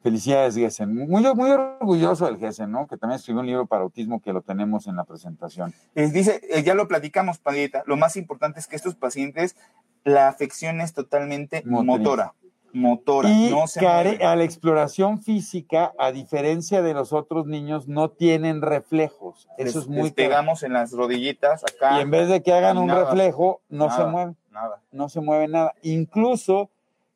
Felicidades, 0.03 0.55
Gesen. 0.55 0.93
Muy, 0.93 1.23
muy 1.33 1.49
orgulloso 1.51 2.25
del 2.25 2.37
Gesen, 2.37 2.69
¿no? 2.71 2.87
Que 2.87 2.97
también 2.97 3.17
escribió 3.17 3.39
un 3.39 3.47
libro 3.47 3.65
para 3.65 3.83
autismo 3.83 4.21
que 4.21 4.33
lo 4.33 4.41
tenemos 4.41 4.85
en 4.87 4.97
la 4.97 5.05
presentación. 5.05 5.73
Eh, 5.95 6.09
dice, 6.09 6.41
eh, 6.51 6.61
ya 6.61 6.73
lo 6.75 6.89
platicamos, 6.89 7.37
Padita, 7.39 7.83
lo 7.87 7.95
más 7.95 8.17
importante 8.17 8.59
es 8.59 8.67
que 8.67 8.75
estos 8.75 8.95
pacientes, 8.95 9.55
la 10.03 10.27
afección 10.27 10.81
es 10.81 10.93
totalmente 10.93 11.63
Motriz. 11.65 11.85
motora, 11.87 12.33
motora, 12.73 13.29
Y 13.29 13.49
no 13.49 13.65
se 13.67 13.79
care- 13.79 14.09
mueve. 14.09 14.25
a 14.25 14.35
la 14.35 14.43
exploración 14.43 15.21
física, 15.21 15.93
a 15.97 16.11
diferencia 16.11 16.81
de 16.81 16.93
los 16.93 17.13
otros 17.13 17.45
niños, 17.45 17.87
no 17.87 18.09
tienen 18.09 18.61
reflejos. 18.61 19.47
Eso 19.57 19.79
Les- 19.79 19.85
es 19.85 19.87
muy 19.87 20.03
les 20.03 20.11
pegamos 20.13 20.63
en 20.63 20.73
las 20.73 20.91
rodillitas 20.91 21.63
acá. 21.63 21.97
Y 21.97 22.01
en 22.01 22.11
vez 22.11 22.27
de 22.27 22.43
que 22.43 22.51
hagan 22.51 22.77
un 22.77 22.87
Nada. 22.87 23.05
reflejo, 23.05 23.61
no 23.69 23.89
se 23.89 24.03
mueven. 24.05 24.35
Nada. 24.51 24.81
no 24.91 25.07
se 25.09 25.19
mueve 25.21 25.47
nada. 25.47 25.73
Incluso, 25.81 26.69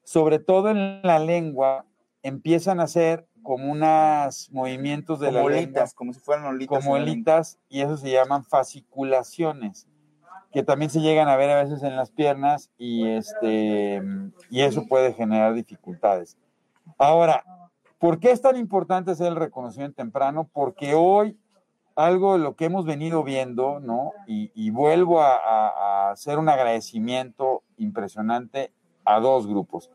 sobre 0.04 0.40
todo 0.40 0.70
en 0.72 1.02
la 1.04 1.20
lengua, 1.20 1.86
empiezan 2.28 2.80
a 2.80 2.84
hacer 2.84 3.28
como 3.44 3.72
unos 3.72 4.50
movimientos 4.52 5.20
de 5.20 5.28
Como 5.28 5.38
la 5.40 5.44
lengua, 5.46 5.62
olitas, 5.62 5.94
como 5.94 6.14
si 6.14 6.20
fueran 6.20 6.46
olitas. 6.46 6.68
como 6.84 6.96
lengua. 6.98 7.12
olitas, 7.12 7.60
y 7.70 7.82
eso 7.82 7.98
se 7.98 8.12
llaman 8.12 8.44
fasciculaciones, 8.44 9.88
que 10.52 10.64
también 10.64 10.90
se 10.92 11.00
llegan 11.02 11.28
a 11.28 11.36
ver 11.36 11.50
a 11.52 11.62
veces 11.64 11.84
en 11.84 11.96
las 11.96 12.12
piernas 12.12 12.70
y, 12.78 13.08
este, 13.08 14.02
y 14.50 14.62
eso 14.62 14.86
puede 14.88 15.14
generar 15.14 15.54
dificultades. 15.54 16.38
Ahora, 16.98 17.44
¿por 18.00 18.20
qué 18.20 18.32
es 18.32 18.42
tan 18.42 18.58
importante 18.58 19.12
hacer 19.12 19.28
el 19.28 19.36
reconocimiento 19.36 19.96
temprano? 19.96 20.50
Porque 20.52 20.94
hoy 20.94 21.38
algo 21.96 22.34
de 22.34 22.40
lo 22.40 22.56
que 22.56 22.66
hemos 22.66 22.86
venido 22.86 23.24
viendo, 23.24 23.80
¿no? 23.80 24.12
Y, 24.28 24.52
y 24.54 24.70
vuelvo 24.70 25.22
a, 25.22 25.36
a- 25.36 25.70
a 26.10 26.12
hacer 26.12 26.38
un 26.38 26.48
agradecimiento 26.50 27.64
impresionante 27.78 28.72
a 29.06 29.20
dos 29.20 29.48
grupos. 29.48 29.90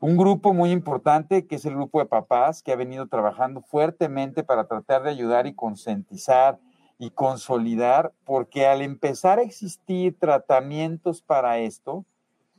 Un 0.00 0.16
grupo 0.16 0.54
muy 0.54 0.70
importante 0.70 1.46
que 1.46 1.56
es 1.56 1.64
el 1.64 1.74
grupo 1.74 1.98
de 1.98 2.06
papás 2.06 2.62
que 2.62 2.70
ha 2.70 2.76
venido 2.76 3.08
trabajando 3.08 3.62
fuertemente 3.62 4.44
para 4.44 4.68
tratar 4.68 5.02
de 5.02 5.10
ayudar 5.10 5.48
y 5.48 5.54
concientizar 5.54 6.60
y 7.00 7.10
consolidar, 7.10 8.12
porque 8.24 8.66
al 8.66 8.82
empezar 8.82 9.38
a 9.38 9.42
existir 9.42 10.16
tratamientos 10.18 11.22
para 11.22 11.58
esto, 11.58 12.04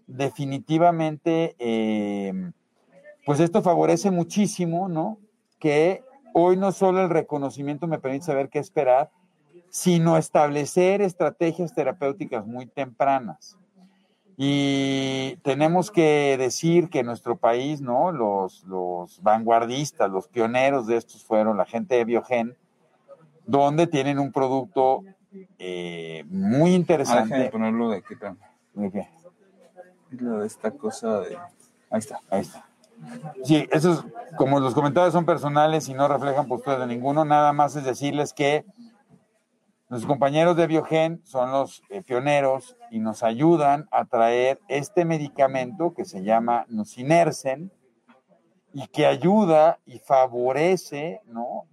definitivamente, 0.07 1.55
eh, 1.59 2.51
pues 3.25 3.39
esto 3.39 3.61
favorece 3.61 4.11
muchísimo, 4.11 4.89
¿no? 4.89 5.17
Que 5.59 6.03
hoy 6.33 6.57
no 6.57 6.71
solo 6.71 7.01
el 7.01 7.09
reconocimiento 7.09 7.87
me 7.87 7.99
permite 7.99 8.25
saber 8.25 8.49
qué 8.49 8.59
esperar, 8.59 9.11
sino 9.69 10.17
establecer 10.17 11.01
estrategias 11.01 11.73
terapéuticas 11.73 12.45
muy 12.45 12.65
tempranas. 12.65 13.57
Y 14.41 15.35
tenemos 15.43 15.91
que 15.91 16.37
decir 16.39 16.89
que 16.89 16.99
en 16.99 17.07
nuestro 17.07 17.35
país, 17.35 17.81
¿no? 17.81 18.13
Los, 18.13 18.63
los 18.63 19.21
vanguardistas, 19.21 20.09
los 20.09 20.29
pioneros 20.29 20.87
de 20.87 20.95
estos 20.95 21.25
fueron 21.25 21.57
la 21.57 21.65
gente 21.65 21.95
de 21.95 22.05
Biogen, 22.05 22.55
donde 23.45 23.85
tienen 23.85 24.17
un 24.17 24.31
producto 24.31 25.03
eh, 25.57 26.23
muy 26.29 26.71
Ah, 26.71 26.75
interesante. 26.75 27.49
ponerlo 27.49 27.89
de 27.89 27.97
aquí, 27.97 28.13
espérame. 28.13 28.37
¿De 28.75 28.91
qué? 28.91 29.09
Es 30.13 30.21
lo 30.21 30.39
de 30.39 30.47
esta 30.47 30.71
cosa 30.71 31.19
de... 31.19 31.35
Ahí 31.91 31.99
está. 31.99 32.21
Ahí 32.29 32.39
está. 32.39 32.65
Sí, 33.43 33.67
esos, 33.73 34.05
como 34.37 34.61
los 34.61 34.73
comentarios 34.73 35.11
son 35.11 35.25
personales 35.25 35.89
y 35.89 35.93
no 35.93 36.07
reflejan 36.07 36.47
posturas 36.47 36.79
de 36.79 36.87
ninguno, 36.87 37.25
nada 37.25 37.51
más 37.51 37.75
es 37.75 37.83
decirles 37.83 38.31
que 38.31 38.63
nuestros 39.89 40.07
compañeros 40.07 40.55
de 40.55 40.67
Biogen 40.67 41.19
son 41.25 41.51
los 41.51 41.81
eh, 41.89 42.03
pioneros 42.03 42.77
y 42.91 42.99
nos 42.99 43.23
ayudan 43.23 43.87
a 43.91 44.05
traer 44.05 44.59
este 44.67 45.03
medicamento 45.03 45.95
que 45.95 46.05
se 46.05 46.23
llama 46.23 46.65
Nusinersen 46.69 47.71
y 48.71 48.85
que 48.87 49.07
ayuda 49.07 49.79
y 49.87 49.97
favorece 49.97 51.21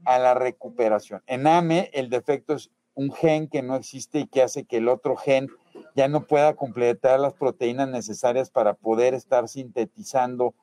a 0.06 0.18
la 0.18 0.32
recuperación. 0.32 1.22
En 1.26 1.46
AME 1.46 1.90
el 1.92 2.08
defecto 2.08 2.54
es 2.54 2.70
un 2.94 3.12
gen 3.12 3.48
que 3.48 3.62
no 3.62 3.76
existe 3.76 4.20
y 4.20 4.26
que 4.26 4.42
hace 4.42 4.64
que 4.64 4.78
el 4.78 4.88
otro 4.88 5.16
gen 5.16 5.48
ya 5.94 6.08
no 6.08 6.26
pueda 6.26 6.54
completar 6.56 7.20
las 7.20 7.34
proteínas 7.34 7.88
necesarias 7.88 8.50
para 8.50 8.72
poder 8.72 9.12
estar 9.12 9.46
sintetizando 9.46 10.54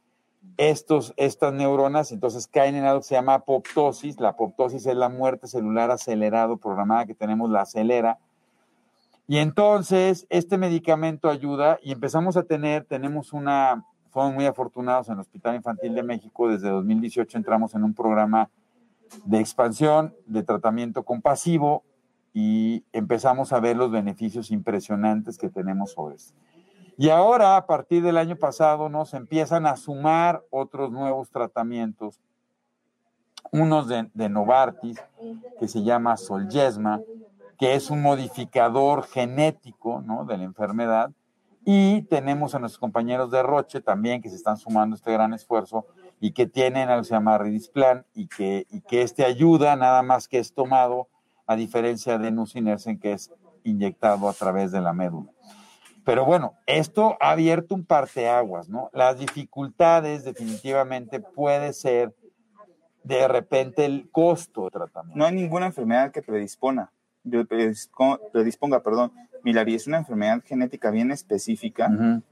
estos, 0.58 1.14
estas 1.18 1.54
neuronas, 1.54 2.12
entonces 2.12 2.48
caen 2.48 2.76
en 2.76 2.86
algo 2.86 3.02
que 3.02 3.08
se 3.08 3.16
llama 3.16 3.36
apoptosis. 3.36 4.20
La 4.20 4.30
apoptosis 4.30 4.86
es 4.86 4.96
la 4.96 5.10
muerte 5.10 5.48
celular 5.48 5.92
acelerado 5.92 6.58
programada 6.58 7.06
que 7.06 7.16
tenemos, 7.16 7.50
la 7.50 7.62
acelera. 7.62 8.20
Y 9.28 9.38
entonces 9.38 10.28
este 10.30 10.58
medicamento 10.58 11.30
ayuda 11.30 11.80
y 11.82 11.92
empezamos 11.92 12.38
a 12.38 12.44
tener, 12.44 12.86
tenemos 12.86 13.34
una, 13.34 13.86
fuimos 14.12 14.34
muy 14.34 14.46
afortunados 14.46 15.08
en 15.08 15.14
el 15.14 15.22
Hospital 15.22 15.56
Infantil 15.56 15.96
de 15.96 16.04
México, 16.04 16.50
desde 16.50 16.70
2018 16.70 17.38
entramos 17.38 17.74
en 17.74 17.84
un 17.84 17.94
programa 17.94 18.50
de 19.26 19.40
expansión, 19.40 20.14
de 20.26 20.44
tratamiento 20.44 21.04
compasivo 21.04 21.84
y 22.34 22.84
empezamos 22.92 23.54
a 23.54 23.60
ver 23.60 23.78
los 23.78 23.92
beneficios 23.92 24.52
impresionantes 24.52 25.38
que 25.38 25.50
tenemos 25.50 25.92
sobre 25.92 26.16
esto. 26.16 26.34
Y 26.98 27.10
ahora, 27.10 27.58
a 27.58 27.66
partir 27.66 28.04
del 28.04 28.18
año 28.18 28.36
pasado, 28.36 28.90
nos 28.90 29.14
empiezan 29.14 29.66
a 29.66 29.76
sumar 29.76 30.44
otros 30.50 30.92
nuevos 30.92 31.30
tratamientos, 31.32 32.20
unos 33.52 33.88
de, 33.88 34.30
Novartis, 34.30 35.02
que 35.60 35.68
se 35.68 35.84
llama 35.84 36.18
Solgesma, 36.18 37.02
que 37.58 37.76
es 37.76 37.90
un 37.90 38.02
modificador 38.02 39.04
genético 39.04 40.04
de 40.28 40.38
la 40.38 40.44
enfermedad, 40.44 41.12
y 41.66 42.02
tenemos 42.04 42.56
a 42.56 42.60
nuestros 42.60 42.80
compañeros 42.80 43.32
de 43.32 43.42
Roche 43.42 43.80
también 43.80 44.22
que 44.22 44.30
se 44.30 44.36
están 44.36 44.58
sumando 44.58 44.96
a 44.96 44.98
este 44.98 45.14
gran 45.14 45.34
esfuerzo 45.34 45.86
y 46.20 46.32
que 46.32 46.46
tienen 46.46 46.90
algo 46.90 47.04
que 47.04 47.08
se 47.08 47.14
llama 47.14 47.38
Ridisplan 47.38 48.06
y 48.14 48.28
que, 48.28 48.68
y 48.70 48.82
que 48.82 49.02
este 49.02 49.24
ayuda 49.24 49.76
nada 49.78 50.04
más 50.04 50.28
que 50.28 50.40
es 50.40 50.54
tomado 50.54 51.08
a 51.48 51.56
diferencia 51.56 52.18
de 52.18 52.32
Nusinersen 52.32 53.00
que 53.00 53.14
es 53.14 53.32
inyectado 53.64 54.28
a 54.28 54.34
través 54.34 54.72
de 54.72 54.82
la 54.82 54.92
médula. 54.92 55.32
Pero 56.06 56.26
bueno, 56.26 56.56
esto 56.66 57.18
ha 57.20 57.32
abierto 57.32 57.76
un 57.76 57.86
parteaguas, 57.86 58.68
¿no? 58.68 58.90
Las 58.94 59.18
dificultades 59.18 60.24
definitivamente 60.24 61.20
puede 61.20 61.74
ser 61.74 62.14
de 63.04 63.28
repente 63.28 63.86
el 63.86 64.10
costo 64.12 64.66
de 64.66 64.72
tratamiento. 64.72 65.18
No 65.18 65.26
hay 65.26 65.34
ninguna 65.34 65.66
enfermedad 65.66 66.12
que 66.12 66.22
predisponga, 66.22 66.92
predisponga, 68.32 68.82
perdón, 68.82 69.12
Milari, 69.44 69.76
es 69.76 69.88
una 69.88 69.98
enfermedad 69.98 70.42
genética 70.46 70.90
bien 70.90 71.12
específica 71.12 71.92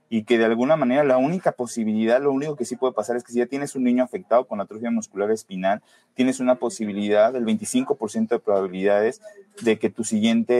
y 0.09 0.23
que 0.23 0.37
de 0.37 0.45
alguna 0.45 0.77
manera 0.77 1.03
la 1.03 1.17
única 1.17 1.51
posibilidad, 1.51 2.21
lo 2.21 2.31
único 2.31 2.55
que 2.55 2.63
sí 2.63 2.77
puede 2.77 2.93
pasar 2.93 3.17
es 3.17 3.23
que 3.25 3.33
si 3.33 3.39
ya 3.39 3.47
tienes 3.47 3.75
un 3.75 3.83
niño 3.83 4.01
afectado 4.01 4.47
con 4.47 4.61
atrofia 4.61 4.91
muscular 4.91 5.29
espinal, 5.29 5.81
tienes 6.13 6.39
una 6.39 6.55
posibilidad 6.55 7.33
del 7.33 7.45
25% 7.45 8.29
de 8.29 8.39
probabilidades 8.39 9.21
de 9.61 9.77
que 9.77 9.89
tu 9.89 10.05
siguiente 10.05 10.53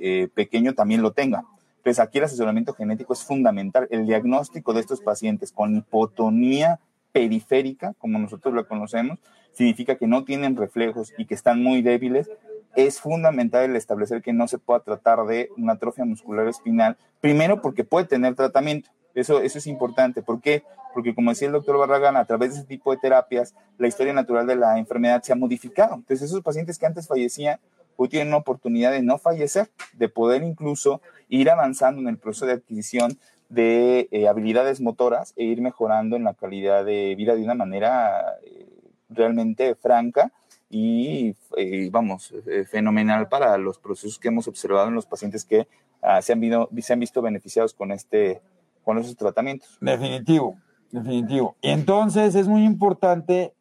eh, 0.00 0.28
pequeño 0.28 0.72
también 0.72 1.02
lo 1.02 1.12
tenga. 1.12 1.44
Entonces 1.82 1.98
aquí 1.98 2.18
el 2.18 2.24
asesoramiento 2.24 2.74
genético 2.74 3.12
es 3.12 3.24
fundamental. 3.24 3.88
El 3.90 4.06
diagnóstico 4.06 4.72
de 4.72 4.78
estos 4.78 5.00
pacientes 5.00 5.50
con 5.50 5.74
hipotonía 5.74 6.78
periférica, 7.10 7.92
como 7.98 8.20
nosotros 8.20 8.54
lo 8.54 8.68
conocemos, 8.68 9.18
significa 9.52 9.96
que 9.96 10.06
no 10.06 10.22
tienen 10.22 10.56
reflejos 10.56 11.12
y 11.18 11.26
que 11.26 11.34
están 11.34 11.60
muy 11.60 11.82
débiles, 11.82 12.30
es 12.76 13.00
fundamental 13.00 13.64
el 13.64 13.74
establecer 13.74 14.22
que 14.22 14.32
no 14.32 14.46
se 14.46 14.58
pueda 14.58 14.78
tratar 14.78 15.26
de 15.26 15.50
una 15.56 15.72
atrofia 15.72 16.04
muscular 16.04 16.46
espinal, 16.46 16.96
primero 17.20 17.60
porque 17.60 17.82
puede 17.82 18.06
tener 18.06 18.36
tratamiento. 18.36 18.90
Eso, 19.16 19.42
eso 19.42 19.58
es 19.58 19.66
importante. 19.66 20.22
¿Por 20.22 20.40
qué? 20.40 20.62
Porque 20.94 21.16
como 21.16 21.30
decía 21.30 21.48
el 21.48 21.52
doctor 21.52 21.78
Barragán, 21.78 22.16
a 22.16 22.24
través 22.26 22.52
de 22.52 22.60
ese 22.60 22.66
tipo 22.68 22.92
de 22.92 22.98
terapias, 22.98 23.56
la 23.76 23.88
historia 23.88 24.12
natural 24.12 24.46
de 24.46 24.54
la 24.54 24.78
enfermedad 24.78 25.20
se 25.22 25.32
ha 25.32 25.36
modificado. 25.36 25.96
Entonces, 25.96 26.22
esos 26.30 26.42
pacientes 26.42 26.78
que 26.78 26.86
antes 26.86 27.08
fallecían, 27.08 27.58
hoy 27.96 28.08
tienen 28.08 28.28
una 28.28 28.38
oportunidad 28.38 28.92
de 28.92 29.02
no 29.02 29.18
fallecer, 29.18 29.70
de 29.94 30.08
poder 30.08 30.42
incluso 30.42 31.00
ir 31.28 31.50
avanzando 31.50 32.00
en 32.00 32.08
el 32.08 32.18
proceso 32.18 32.46
de 32.46 32.52
adquisición 32.52 33.18
de 33.52 34.08
eh, 34.12 34.28
habilidades 34.28 34.80
motoras 34.80 35.34
e 35.36 35.44
ir 35.44 35.60
mejorando 35.60 36.16
en 36.16 36.24
la 36.24 36.32
calidad 36.32 36.86
de 36.86 37.14
vida 37.16 37.34
de 37.36 37.42
una 37.42 37.54
manera 37.54 38.38
eh, 38.42 38.66
realmente 39.10 39.74
franca 39.74 40.32
y, 40.70 41.36
eh, 41.58 41.90
vamos, 41.92 42.32
fenomenal 42.70 43.28
para 43.28 43.58
los 43.58 43.78
procesos 43.78 44.18
que 44.18 44.28
hemos 44.28 44.48
observado 44.48 44.88
en 44.88 44.94
los 44.94 45.04
pacientes 45.04 45.44
que 45.44 45.68
ah, 46.00 46.22
se, 46.22 46.32
han 46.32 46.40
visto, 46.40 46.70
se 46.78 46.92
han 46.94 47.00
visto 47.00 47.20
beneficiados 47.20 47.74
con, 47.74 47.92
este, 47.92 48.40
con 48.82 48.96
esos 48.96 49.14
tratamientos. 49.16 49.76
Definitivo, 49.82 50.56
definitivo. 50.90 51.54
Y 51.60 51.68
entonces 51.68 52.34
es 52.34 52.48
muy 52.48 52.64
importante, 52.64 53.52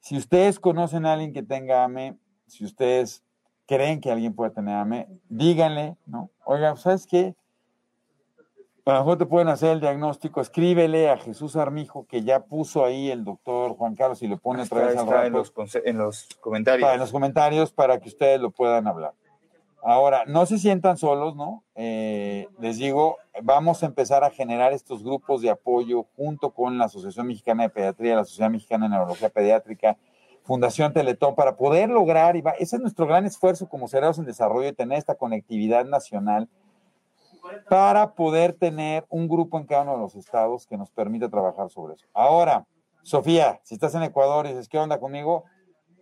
si 0.00 0.18
ustedes 0.18 0.60
conocen 0.60 1.06
a 1.06 1.14
alguien 1.14 1.32
que 1.32 1.42
tenga 1.42 1.84
AME, 1.84 2.18
si 2.46 2.66
ustedes 2.66 3.22
creen 3.66 4.00
que 4.00 4.10
alguien 4.10 4.34
puede 4.34 4.50
tener 4.50 4.76
AME, 4.76 5.08
díganle, 5.28 5.96
¿no? 6.06 6.30
Oiga, 6.44 6.76
¿sabes 6.76 7.06
qué? 7.06 7.34
A 8.86 8.92
lo 8.92 8.98
mejor 9.00 9.18
te 9.18 9.26
pueden 9.26 9.48
hacer 9.48 9.70
el 9.70 9.80
diagnóstico, 9.80 10.40
escríbele 10.40 11.10
a 11.10 11.16
Jesús 11.16 11.56
Armijo, 11.56 12.06
que 12.06 12.22
ya 12.22 12.44
puso 12.44 12.84
ahí 12.84 13.10
el 13.10 13.24
doctor 13.24 13.76
Juan 13.76 13.96
Carlos 13.96 14.22
y 14.22 14.28
le 14.28 14.36
pone 14.36 14.62
otra 14.62 14.86
vez 14.86 14.96
al 14.96 15.26
en 15.26 15.32
los, 15.32 15.52
en 15.84 15.98
los 15.98 16.28
comentarios. 16.40 16.92
en 16.92 17.00
los 17.00 17.10
comentarios 17.10 17.72
para 17.72 17.98
que 17.98 18.08
ustedes 18.08 18.40
lo 18.40 18.52
puedan 18.52 18.86
hablar. 18.86 19.12
Ahora, 19.82 20.24
no 20.26 20.46
se 20.46 20.58
sientan 20.58 20.96
solos, 20.96 21.36
¿no? 21.36 21.64
Eh, 21.74 22.48
les 22.60 22.78
digo, 22.78 23.18
vamos 23.42 23.82
a 23.82 23.86
empezar 23.86 24.24
a 24.24 24.30
generar 24.30 24.72
estos 24.72 25.02
grupos 25.02 25.42
de 25.42 25.50
apoyo 25.50 26.06
junto 26.16 26.50
con 26.50 26.78
la 26.78 26.86
Asociación 26.86 27.26
Mexicana 27.26 27.64
de 27.64 27.70
Pediatría, 27.70 28.16
la 28.16 28.24
Sociedad 28.24 28.50
Mexicana 28.50 28.86
de 28.86 28.90
Neurología 28.90 29.28
Pediátrica, 29.28 29.96
Fundación 30.46 30.92
Teletón, 30.92 31.34
para 31.34 31.56
poder 31.56 31.90
lograr, 31.90 32.36
y 32.36 32.42
ese 32.60 32.76
es 32.76 32.82
nuestro 32.82 33.06
gran 33.06 33.26
esfuerzo 33.26 33.68
como 33.68 33.88
Cerebros 33.88 34.18
en 34.18 34.26
Desarrollo, 34.26 34.72
tener 34.74 34.96
esta 34.96 35.16
conectividad 35.16 35.84
nacional 35.84 36.48
para 37.68 38.12
poder 38.14 38.52
tener 38.52 39.04
un 39.08 39.28
grupo 39.28 39.58
en 39.58 39.66
cada 39.66 39.82
uno 39.82 39.94
de 39.94 39.98
los 39.98 40.14
estados 40.14 40.66
que 40.66 40.76
nos 40.76 40.90
permite 40.90 41.28
trabajar 41.28 41.68
sobre 41.70 41.94
eso. 41.94 42.06
Ahora, 42.14 42.64
Sofía, 43.02 43.60
si 43.64 43.74
estás 43.74 43.94
en 43.94 44.04
Ecuador 44.04 44.46
y 44.46 44.50
dices, 44.50 44.68
¿qué 44.68 44.78
onda 44.78 44.98
conmigo? 44.98 45.44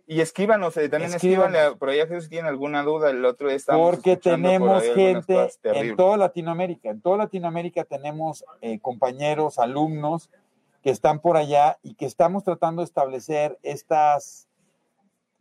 Y 0.07 0.21
escríbanos, 0.21 0.77
eh, 0.77 0.89
también 0.89 1.11
escríbanle, 1.13 1.75
por 1.77 1.89
ahí 1.89 1.99
si 2.21 2.29
tienen 2.29 2.45
alguna 2.45 2.83
duda, 2.83 3.09
el 3.09 3.25
otro 3.25 3.49
día 3.49 3.57
Porque 3.69 4.15
tenemos 4.15 4.83
gente 4.93 5.49
en 5.63 5.95
toda 5.95 6.17
Latinoamérica, 6.17 6.91
en 6.91 7.01
toda 7.01 7.17
Latinoamérica 7.17 7.83
tenemos 7.83 8.45
eh, 8.61 8.79
compañeros, 8.79 9.57
alumnos 9.57 10.29
que 10.85 10.91
están 10.91 11.19
por 11.19 11.35
allá 11.35 11.79
y 11.81 11.95
que 11.95 12.05
estamos 12.05 12.43
tratando 12.43 12.83
de 12.83 12.85
establecer 12.85 13.57
estas 13.63 14.47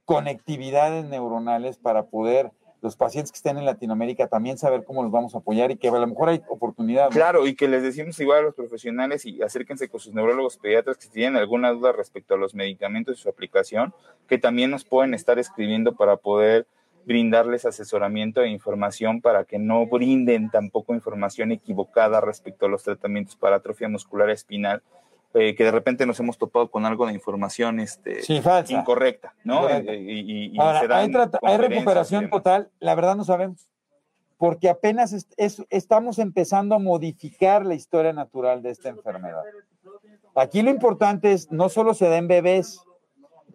conectividades 0.06 1.04
neuronales 1.04 1.76
para 1.76 2.06
poder 2.06 2.50
los 2.80 2.96
pacientes 2.96 3.30
que 3.30 3.36
estén 3.36 3.58
en 3.58 3.66
Latinoamérica 3.66 4.26
también 4.26 4.56
saber 4.56 4.84
cómo 4.84 5.02
los 5.02 5.12
vamos 5.12 5.34
a 5.34 5.38
apoyar 5.38 5.70
y 5.70 5.76
que 5.76 5.88
a 5.88 5.92
lo 5.92 6.06
mejor 6.06 6.30
hay 6.30 6.40
oportunidad. 6.48 7.10
Claro, 7.10 7.46
y 7.46 7.54
que 7.54 7.68
les 7.68 7.82
decimos 7.82 8.18
igual 8.20 8.38
a 8.38 8.42
los 8.42 8.54
profesionales 8.54 9.26
y 9.26 9.42
acérquense 9.42 9.90
con 9.90 10.00
sus 10.00 10.14
neurólogos 10.14 10.56
pediatras 10.56 10.96
que 10.96 11.04
si 11.04 11.10
tienen 11.10 11.36
alguna 11.36 11.72
duda 11.72 11.92
respecto 11.92 12.32
a 12.32 12.38
los 12.38 12.54
medicamentos 12.54 13.18
y 13.18 13.22
su 13.22 13.28
aplicación, 13.28 13.92
que 14.26 14.38
también 14.38 14.70
nos 14.70 14.86
pueden 14.86 15.12
estar 15.12 15.38
escribiendo 15.38 15.94
para 15.94 16.16
poder 16.16 16.66
brindarles 17.04 17.66
asesoramiento 17.66 18.40
e 18.40 18.48
información 18.48 19.20
para 19.20 19.44
que 19.44 19.58
no 19.58 19.84
brinden 19.84 20.50
tampoco 20.50 20.94
información 20.94 21.52
equivocada 21.52 22.22
respecto 22.22 22.64
a 22.64 22.70
los 22.70 22.82
tratamientos 22.82 23.36
para 23.36 23.56
atrofia 23.56 23.90
muscular 23.90 24.30
espinal 24.30 24.82
eh, 25.34 25.54
que 25.56 25.64
de 25.64 25.72
repente 25.72 26.06
nos 26.06 26.20
hemos 26.20 26.38
topado 26.38 26.70
con 26.70 26.86
algo 26.86 27.06
de 27.06 27.12
información 27.12 27.80
este, 27.80 28.20
incorrecta, 28.68 29.34
¿no? 29.42 29.68
Y, 29.68 30.56
Ahora, 30.58 30.98
hay, 30.98 31.56
recuperación 31.58 32.30
total, 32.30 32.70
la 32.78 32.94
verdad 32.94 33.16
no 33.16 33.24
sabemos, 33.24 33.68
porque 34.38 34.68
apenas 34.68 35.26
estamos 35.36 36.20
empezando 36.20 36.76
a 36.76 36.78
modificar 36.78 37.66
la 37.66 37.74
historia 37.74 38.12
natural 38.12 38.62
de 38.62 38.70
esta 38.70 38.90
enfermedad. 38.90 39.42
Aquí 40.36 40.62
lo 40.62 40.70
importante 40.70 41.32
es, 41.32 41.50
no 41.50 41.68
solo 41.68 41.94
se 41.94 42.08
den 42.08 42.28
bebés, 42.28 42.80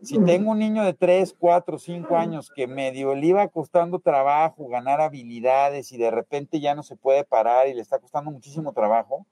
si 0.02 0.20
tengo 0.24 0.52
un 0.52 0.60
niño 0.60 0.84
de 0.84 0.94
3, 0.94 1.36
4, 1.38 1.80
5 1.80 2.18
años 2.18 2.52
que 2.54 2.68
medio 2.68 3.16
le 3.16 3.28
iba 3.28 3.48
costando 3.48 4.00
trabajo 4.00 4.68
ganar 4.68 5.02
habilidades 5.02 5.92
y 5.92 5.98
de 5.98 6.12
repente 6.12 6.60
ya 6.60 6.76
no 6.76 6.84
se 6.84 6.96
puede 6.96 7.24
parar 7.24 7.68
y 7.68 7.74
le 7.74 7.82
está 7.82 8.00
costando 8.00 8.32
muchísimo 8.32 8.74
trabajo, 8.74 9.26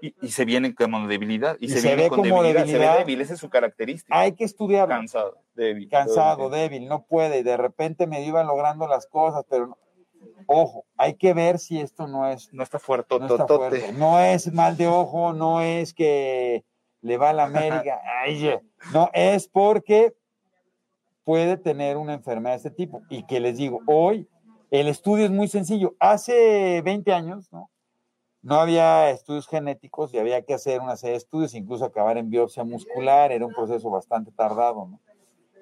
y, 0.00 0.28
se 0.28 0.44
viene 0.44 0.74
como 0.74 1.06
debilidad. 1.06 1.56
Y, 1.60 1.68
se, 1.68 1.80
viene 1.80 2.08
con 2.08 2.18
como 2.18 2.42
debilidad. 2.42 2.66
Se 2.66 2.78
ve 2.78 2.98
débil, 2.98 3.20
esa 3.20 3.34
es 3.34 3.40
su 3.40 3.48
característica. 3.48 4.18
Hay 4.18 4.32
que 4.32 4.44
estudiarlo. 4.44 4.94
Cansado, 4.94 5.38
débil. 5.54 5.88
Cansado, 5.88 6.50
débil, 6.50 6.88
no 6.88 7.04
puede. 7.04 7.42
De 7.42 7.56
repente 7.56 8.06
me 8.06 8.24
iban 8.24 8.46
logrando 8.46 8.86
las 8.86 9.06
cosas, 9.06 9.44
pero 9.48 9.76
ojo, 10.46 10.84
hay 10.96 11.14
que 11.14 11.34
ver 11.34 11.58
si 11.58 11.80
esto 11.80 12.06
no 12.06 12.28
es. 12.28 12.52
No 12.52 12.62
está 12.62 12.78
fuerte, 12.78 13.18
no, 13.18 13.26
está 13.26 13.46
fuerte. 13.46 13.92
no 13.92 14.18
es 14.20 14.52
mal 14.52 14.76
de 14.76 14.86
ojo, 14.86 15.32
no 15.32 15.60
es 15.60 15.94
que 15.94 16.64
le 17.00 17.16
va 17.16 17.30
a 17.30 17.32
la 17.32 17.44
América. 17.44 18.00
no, 18.92 19.10
es 19.12 19.48
porque 19.48 20.14
puede 21.24 21.56
tener 21.56 21.96
una 21.96 22.14
enfermedad 22.14 22.54
de 22.54 22.68
este 22.68 22.70
tipo. 22.70 23.02
Y 23.08 23.24
que 23.24 23.40
les 23.40 23.56
digo, 23.56 23.80
hoy 23.86 24.28
el 24.70 24.88
estudio 24.88 25.24
es 25.24 25.30
muy 25.30 25.48
sencillo. 25.48 25.94
Hace 25.98 26.82
20 26.82 27.12
años, 27.12 27.52
¿no? 27.52 27.70
No 28.46 28.60
había 28.60 29.10
estudios 29.10 29.48
genéticos 29.48 30.14
y 30.14 30.18
había 30.18 30.40
que 30.42 30.54
hacer 30.54 30.80
una 30.80 30.96
serie 30.96 31.14
de 31.14 31.18
estudios, 31.18 31.52
incluso 31.54 31.84
acabar 31.84 32.16
en 32.16 32.30
biopsia 32.30 32.62
muscular, 32.62 33.32
era 33.32 33.44
un 33.44 33.52
proceso 33.52 33.90
bastante 33.90 34.30
tardado, 34.30 34.86
¿no? 34.86 35.00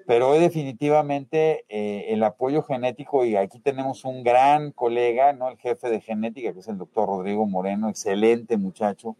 Pero 0.05 0.29
hoy 0.29 0.39
definitivamente 0.39 1.65
eh, 1.67 2.13
el 2.13 2.21
apoyo 2.23 2.61
genético, 2.61 3.25
y 3.25 3.37
aquí 3.37 3.57
tenemos 3.59 4.05
un 4.05 4.23
gran 4.23 4.71
colega, 4.71 5.33
¿no? 5.33 5.49
El 5.49 5.57
jefe 5.57 5.89
de 5.89 5.99
genética, 5.99 6.53
que 6.53 6.59
es 6.59 6.67
el 6.67 6.77
doctor 6.77 7.07
Rodrigo 7.07 7.47
Moreno, 7.47 7.89
excelente 7.89 8.55
muchacho, 8.55 9.15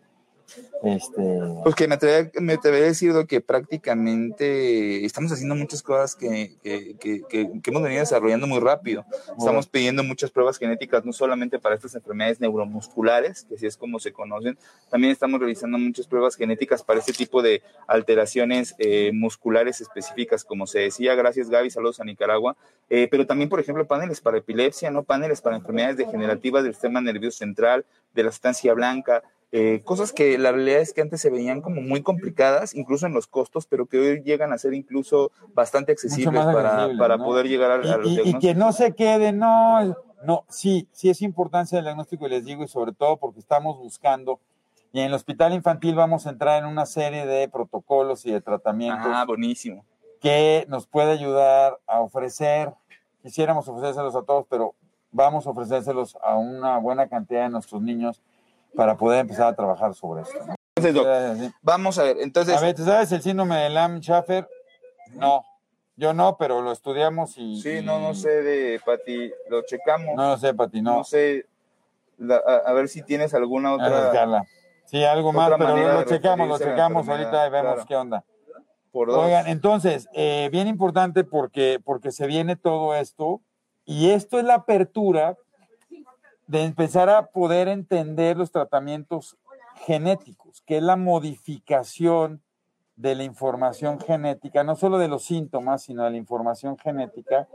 este... 0.84 1.41
Pues 1.63 1.75
que 1.75 1.88
me 1.88 1.95
atrevería, 1.95 2.31
me 2.39 2.53
a 2.53 2.71
decir 2.71 3.13
que 3.27 3.41
prácticamente 3.41 5.05
estamos 5.05 5.31
haciendo 5.31 5.55
muchas 5.55 5.81
cosas 5.81 6.15
que, 6.15 6.55
que, 6.63 7.23
que, 7.27 7.49
hemos 7.65 7.81
venido 7.81 8.01
desarrollando 8.01 8.47
muy 8.47 8.60
rápido. 8.60 9.05
Estamos 9.38 9.67
pidiendo 9.67 10.03
muchas 10.03 10.31
pruebas 10.31 10.58
genéticas, 10.58 11.05
no 11.05 11.13
solamente 11.13 11.60
para 11.60 11.75
estas 11.75 11.95
enfermedades 11.95 12.39
neuromusculares, 12.39 13.45
que 13.47 13.55
así 13.55 13.65
es 13.65 13.77
como 13.77 13.99
se 13.99 14.13
conocen, 14.13 14.58
también 14.89 15.12
estamos 15.12 15.39
realizando 15.39 15.77
muchas 15.77 16.08
pruebas 16.08 16.36
genéticas 16.36 16.84
para 16.84 16.99
este 16.99 17.13
tipo 17.13 17.41
de 17.41 17.62
alteraciones 17.88 18.75
eh, 18.77 19.12
musculares 19.13 19.81
específicas, 19.81 20.43
como 20.43 20.67
se 20.67 20.79
decía. 20.79 21.15
Gracias, 21.15 21.49
Gaby, 21.49 21.69
saludos 21.69 21.99
a 21.99 22.05
Nicaragua. 22.05 22.55
Eh, 22.89 23.08
pero 23.10 23.25
también, 23.25 23.49
por 23.49 23.60
ejemplo, 23.60 23.86
paneles 23.88 24.21
para 24.21 24.38
epilepsia, 24.38 24.91
no 24.91 25.03
paneles 25.03 25.41
para 25.41 25.55
enfermedades 25.55 25.97
degenerativas 25.97 26.63
del 26.63 26.73
sistema 26.73 27.01
nervioso 27.01 27.39
central, 27.39 27.86
de 28.13 28.23
la 28.23 28.31
sustancia 28.31 28.73
blanca, 28.73 29.23
eh, 29.58 29.84
cosas 29.86 30.12
que 30.12 30.38
la 30.38 30.52
realidad 30.52 30.82
es 30.82 30.91
que 30.91 31.00
antes 31.00 31.22
se 31.22 31.30
veían 31.30 31.62
como 31.62 31.80
muy 31.80 32.04
complicadas, 32.04 32.76
incluso 32.76 33.06
en 33.06 33.13
los 33.13 33.26
costos, 33.26 33.68
pero 33.68 33.86
que 33.86 33.98
hoy 33.98 34.22
llegan 34.22 34.52
a 34.52 34.58
ser 34.58 34.74
incluso 34.74 35.32
bastante 35.54 35.94
accesibles 35.94 36.44
para, 36.44 36.89
para 36.98 37.18
poder 37.18 37.48
llegar 37.48 37.72
a, 37.72 37.78
los 37.78 38.06
y, 38.06 38.32
y, 38.32 38.39
que 38.39 38.54
no 38.54 38.74
se 38.74 38.96
quede, 38.96 39.32
no, 39.32 39.96
no, 40.26 40.44
sí, 40.50 40.89
sí 40.91 41.10
es 41.10 41.22
importancia 41.22 41.78
el 41.78 41.86
diagnóstico, 41.86 42.28
les 42.28 42.44
digo, 42.44 42.65
y 42.65 42.68
sobre 42.68 42.91
todo 42.91 43.15
porque 43.15 43.39
estamos 43.39 43.78
buscando, 43.78 44.41
y 44.91 45.00
en 45.00 45.06
el 45.06 45.13
hospital 45.13 45.54
infantil 45.54 45.96
vamos 45.96 46.28
a 46.28 46.32
entrar 46.32 46.62
en 46.62 46.68
una 46.68 46.86
serie 46.86 47.26
de 47.26 47.48
protocolos 47.48 48.26
y 48.26 48.34
de 48.34 48.41
tratamientos. 48.41 49.08
Ah, 49.10 49.24
buenísimo. 49.26 49.86
Que 50.20 50.65
nos 50.68 50.86
puede 50.86 51.12
ayudar 51.12 51.80
a 51.88 52.02
ofrecer, 52.02 52.74
quisiéramos 53.24 53.70
ofrecérselos 53.70 54.18
a 54.18 54.24
todos, 54.24 54.46
pero 54.50 54.76
vamos 55.13 55.48
a 55.48 55.52
ofrecérselos 55.52 56.18
a 56.22 56.36
una 56.36 56.78
buena 56.78 57.08
cantidad 57.08 57.44
de 57.44 57.50
nuestros 57.52 57.82
niños 57.82 58.22
para 58.75 58.97
poder 58.97 59.19
empezar 59.21 59.47
a 59.47 59.55
trabajar 59.55 59.93
sobre 59.93 60.23
esto. 60.23 60.39
vamos 61.61 61.97
a 61.97 62.03
ver, 62.03 62.17
entonces, 62.19 62.55
A 62.57 62.61
ver, 62.61 62.75
¿tú 62.75 62.83
sabes 62.83 63.11
el 63.11 63.21
síndrome 63.21 63.55
de 63.57 63.69
Lam-Schaffer? 63.69 64.47
No, 65.13 65.43
yo 65.95 66.13
no, 66.13 66.38
pero 66.38 66.61
lo 66.61 66.71
estudiamos 66.71 67.38
y... 67.38 67.61
sí, 67.61 67.77
y- 67.77 67.81
no, 67.81 67.99
no 67.99 68.13
sé 68.13 68.29
de 68.29 68.79
Pati, 68.85 69.31
lo 69.49 69.61
checamos, 69.63 70.15
No 70.15 70.29
lo 70.29 70.38
sé, 70.38 70.53
Pati, 70.53 70.81
no, 70.81 70.97
no. 70.97 71.03
sé, 71.03 71.45
la- 72.17 72.41
a, 72.45 72.69
a 72.69 72.73
ver 72.73 72.89
si 72.89 73.01
tienes 73.01 73.33
alguna 73.33 73.73
A 73.73 73.77
ver, 73.77 73.93
otra, 73.93 74.11
Carla. 74.11 74.45
Sí, 74.85 75.03
algo 75.03 75.33
más, 75.33 75.51
pero 75.57 75.75
lo, 75.75 75.93
lo 75.93 76.03
checamos, 76.03 76.47
lo 76.47 76.59
checamos 76.59 77.09
ahorita 77.09 77.47
y 77.47 77.49
vemos 77.49 77.73
claro. 77.73 77.85
qué 77.88 77.95
onda. 77.95 78.23
por 78.91 79.07
dos. 79.07 79.25
Oigan, 79.25 79.47
entonces, 79.47 80.07
eh, 80.13 80.49
bien 80.51 80.67
importante 80.67 81.23
porque, 81.23 81.79
porque 81.83 82.11
se 82.11 82.27
viene 82.27 82.55
todo 82.55 82.93
esto 82.95 83.41
y 83.85 84.11
esto 84.11 84.38
es 84.38 84.45
la 84.45 84.55
apertura 84.55 85.38
de 86.47 86.63
empezar 86.63 87.10
a 87.10 87.27
poder 87.27 87.67
entender 87.67 88.38
los 88.38 88.51
tratamientos 88.51 89.38
genéticos, 89.86 90.62
que 90.62 90.77
es 90.77 90.84
la 90.84 90.95
modificación 90.95 92.41
de 92.95 93.15
la 93.15 93.23
información 93.23 93.99
genética, 93.99 94.63
no 94.63 94.75
solo 94.75 94.97
de 94.97 95.08
los 95.08 95.23
síntomas, 95.23 95.84
sino 95.84 96.03
de 96.03 96.12
la 96.12 96.17
información 96.17 96.77
genética 96.77 97.47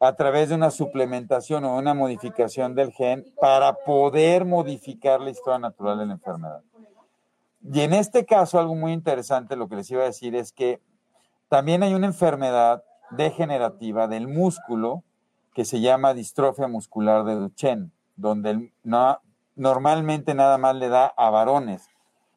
a 0.00 0.14
través 0.14 0.48
de 0.48 0.54
una 0.54 0.70
suplementación 0.70 1.64
o 1.64 1.76
una 1.76 1.94
modificación 1.94 2.74
del 2.74 2.90
gen 2.92 3.24
para 3.40 3.74
poder 3.74 4.46
modificar 4.46 5.20
la 5.20 5.30
historia 5.30 5.58
natural 5.58 5.98
de 5.98 6.06
la 6.06 6.14
enfermedad. 6.14 6.62
Y 7.62 7.80
en 7.80 7.92
este 7.92 8.24
caso, 8.24 8.58
algo 8.58 8.74
muy 8.74 8.92
interesante, 8.92 9.56
lo 9.56 9.68
que 9.68 9.76
les 9.76 9.90
iba 9.90 10.02
a 10.02 10.06
decir 10.06 10.34
es 10.34 10.52
que 10.52 10.80
también 11.48 11.82
hay 11.82 11.92
una 11.92 12.06
enfermedad 12.06 12.82
degenerativa 13.10 14.08
del 14.08 14.26
músculo 14.26 15.04
que 15.52 15.66
se 15.66 15.80
llama 15.80 16.14
distrofia 16.14 16.68
muscular 16.68 17.24
de 17.24 17.34
Duchenne, 17.34 17.90
donde 18.20 18.72
no- 18.82 19.18
normalmente 19.56 20.34
nada 20.34 20.58
más 20.58 20.76
le 20.76 20.88
da 20.88 21.06
a 21.16 21.30
varones. 21.30 21.88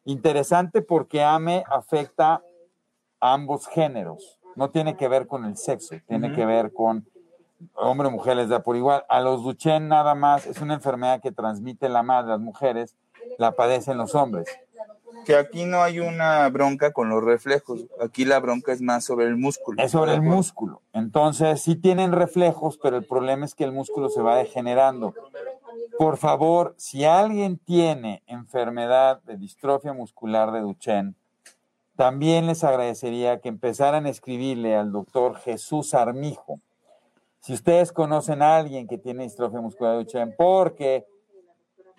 Interesante 0.04 0.82
porque 0.82 1.22
AME 1.22 1.64
afecta 1.70 2.42
a 3.20 3.32
ambos 3.32 3.66
géneros, 3.68 4.38
no 4.56 4.70
tiene 4.70 4.96
que 4.96 5.08
ver 5.08 5.26
con 5.26 5.44
el 5.44 5.56
sexo, 5.56 5.94
tiene 6.06 6.34
que 6.34 6.44
ver 6.44 6.72
con 6.72 7.06
hombre 7.74 8.08
o 8.08 8.10
mujer 8.10 8.36
les 8.36 8.48
da 8.48 8.60
por 8.62 8.76
igual. 8.76 9.04
A 9.08 9.20
los 9.20 9.42
Duchenne 9.42 9.88
nada 9.88 10.14
más 10.14 10.46
es 10.46 10.60
una 10.60 10.74
enfermedad 10.74 11.20
que 11.22 11.32
transmite 11.32 11.88
la 11.88 12.02
madre, 12.02 12.30
las 12.32 12.40
mujeres, 12.40 12.94
la 13.38 13.52
padecen 13.52 13.96
los 13.96 14.14
hombres. 14.14 14.46
Que 15.24 15.36
aquí 15.36 15.64
no 15.64 15.82
hay 15.82 16.00
una 16.00 16.46
bronca 16.50 16.92
con 16.92 17.08
los 17.08 17.24
reflejos, 17.24 17.86
aquí 18.02 18.26
la 18.26 18.40
bronca 18.40 18.72
es 18.72 18.82
más 18.82 19.04
sobre 19.04 19.24
el 19.24 19.36
músculo. 19.38 19.82
Es 19.82 19.92
sobre 19.92 20.12
el 20.12 20.20
músculo. 20.20 20.82
Entonces, 20.92 21.62
sí 21.62 21.76
tienen 21.76 22.12
reflejos, 22.12 22.76
pero 22.82 22.98
el 22.98 23.06
problema 23.06 23.46
es 23.46 23.54
que 23.54 23.64
el 23.64 23.72
músculo 23.72 24.10
se 24.10 24.20
va 24.20 24.36
degenerando. 24.36 25.14
Por 25.98 26.16
favor, 26.16 26.74
si 26.76 27.04
alguien 27.04 27.58
tiene 27.58 28.22
enfermedad 28.26 29.22
de 29.22 29.36
distrofia 29.36 29.92
muscular 29.92 30.50
de 30.50 30.60
Duchenne, 30.60 31.14
también 31.94 32.48
les 32.48 32.64
agradecería 32.64 33.40
que 33.40 33.48
empezaran 33.48 34.06
a 34.06 34.10
escribirle 34.10 34.74
al 34.74 34.90
doctor 34.90 35.36
Jesús 35.36 35.94
Armijo. 35.94 36.58
Si 37.38 37.52
ustedes 37.52 37.92
conocen 37.92 38.42
a 38.42 38.56
alguien 38.56 38.88
que 38.88 38.98
tiene 38.98 39.22
distrofia 39.22 39.60
muscular 39.60 39.92
de 39.92 39.98
Duchenne, 39.98 40.34
porque 40.36 41.06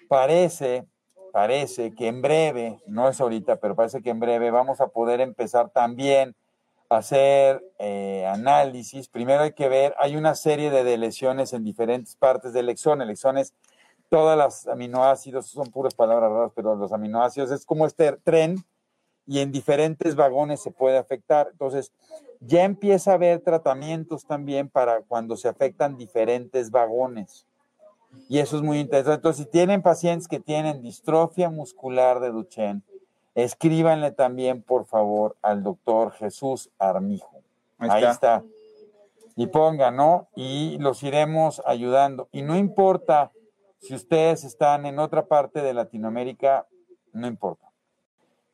parece, 0.10 0.86
parece 1.32 1.96
que 1.96 2.08
en 2.08 2.22
breve, 2.22 2.82
no 2.88 3.08
es 3.08 3.22
ahorita, 3.22 3.58
pero 3.58 3.76
parece 3.76 4.02
que 4.02 4.10
en 4.10 4.20
breve 4.20 4.52
vamos 4.52 4.82
a 4.82 4.88
poder 4.88 5.22
empezar 5.22 5.70
también 5.70 6.36
a 6.90 6.98
hacer 6.98 7.64
eh, 7.80 8.26
análisis. 8.28 9.08
Primero 9.08 9.44
hay 9.44 9.54
que 9.54 9.70
ver, 9.70 9.96
hay 10.00 10.18
una 10.18 10.36
serie 10.36 10.70
de 10.70 10.84
deleciones 10.84 11.54
en 11.54 11.64
diferentes 11.64 12.18
partes 12.18 12.52
del 12.52 12.68
exón. 12.68 13.02
El 13.02 13.10
exón 13.10 13.38
es 13.38 13.54
todas 14.10 14.38
las 14.38 14.68
aminoácidos, 14.68 15.48
son 15.48 15.72
puras 15.72 15.94
palabras 15.94 16.32
raras, 16.32 16.52
pero 16.56 16.76
los 16.76 16.92
aminoácidos 16.92 17.52
es 17.52 17.66
como 17.66 17.86
este 17.86 18.12
tren 18.24 18.64
y 19.28 19.40
en 19.40 19.52
diferentes 19.52 20.16
vagones 20.16 20.62
se 20.62 20.72
puede 20.72 20.98
afectar. 20.98 21.50
Entonces, 21.52 21.92
ya 22.40 22.64
empieza 22.64 23.12
a 23.12 23.16
haber 23.16 23.42
tratamientos 23.42 24.26
también 24.26 24.70
para 24.70 25.02
cuando 25.02 25.36
se 25.36 25.48
afectan 25.48 25.98
diferentes 25.98 26.70
vagones. 26.70 27.48
Y 28.30 28.40
eso 28.40 28.56
es 28.56 28.62
muy 28.62 28.80
interesante. 28.80 29.16
Entonces, 29.16 29.46
si 29.46 29.52
tienen 29.52 29.82
pacientes 29.82 30.28
que 30.28 30.40
tienen 30.40 30.82
distrofia 30.82 31.50
muscular 31.50 32.20
de 32.20 32.32
Duchenne, 32.32 32.82
escríbanle 33.34 34.12
también, 34.12 34.62
por 34.62 34.86
favor, 34.86 35.36
al 35.42 35.64
doctor 35.64 36.12
Jesús 36.14 36.70
Armijo. 36.78 37.42
Ahí 37.78 37.90
Ahí 37.90 38.04
está. 38.04 38.38
está. 38.38 38.44
Y 39.36 39.48
pongan, 39.48 39.98
¿no? 39.98 40.30
Y 40.36 40.78
los 40.78 41.04
iremos 41.04 41.62
ayudando. 41.66 42.30
Y 42.32 42.42
no 42.42 42.56
importa 42.56 43.32
si 43.88 43.94
ustedes 43.96 44.44
están 44.44 44.86
en 44.86 45.00
otra 45.00 45.26
parte 45.28 45.62
de 45.62 45.74
Latinoamérica, 45.74 46.66
no 47.14 47.28
importa. 47.28 47.66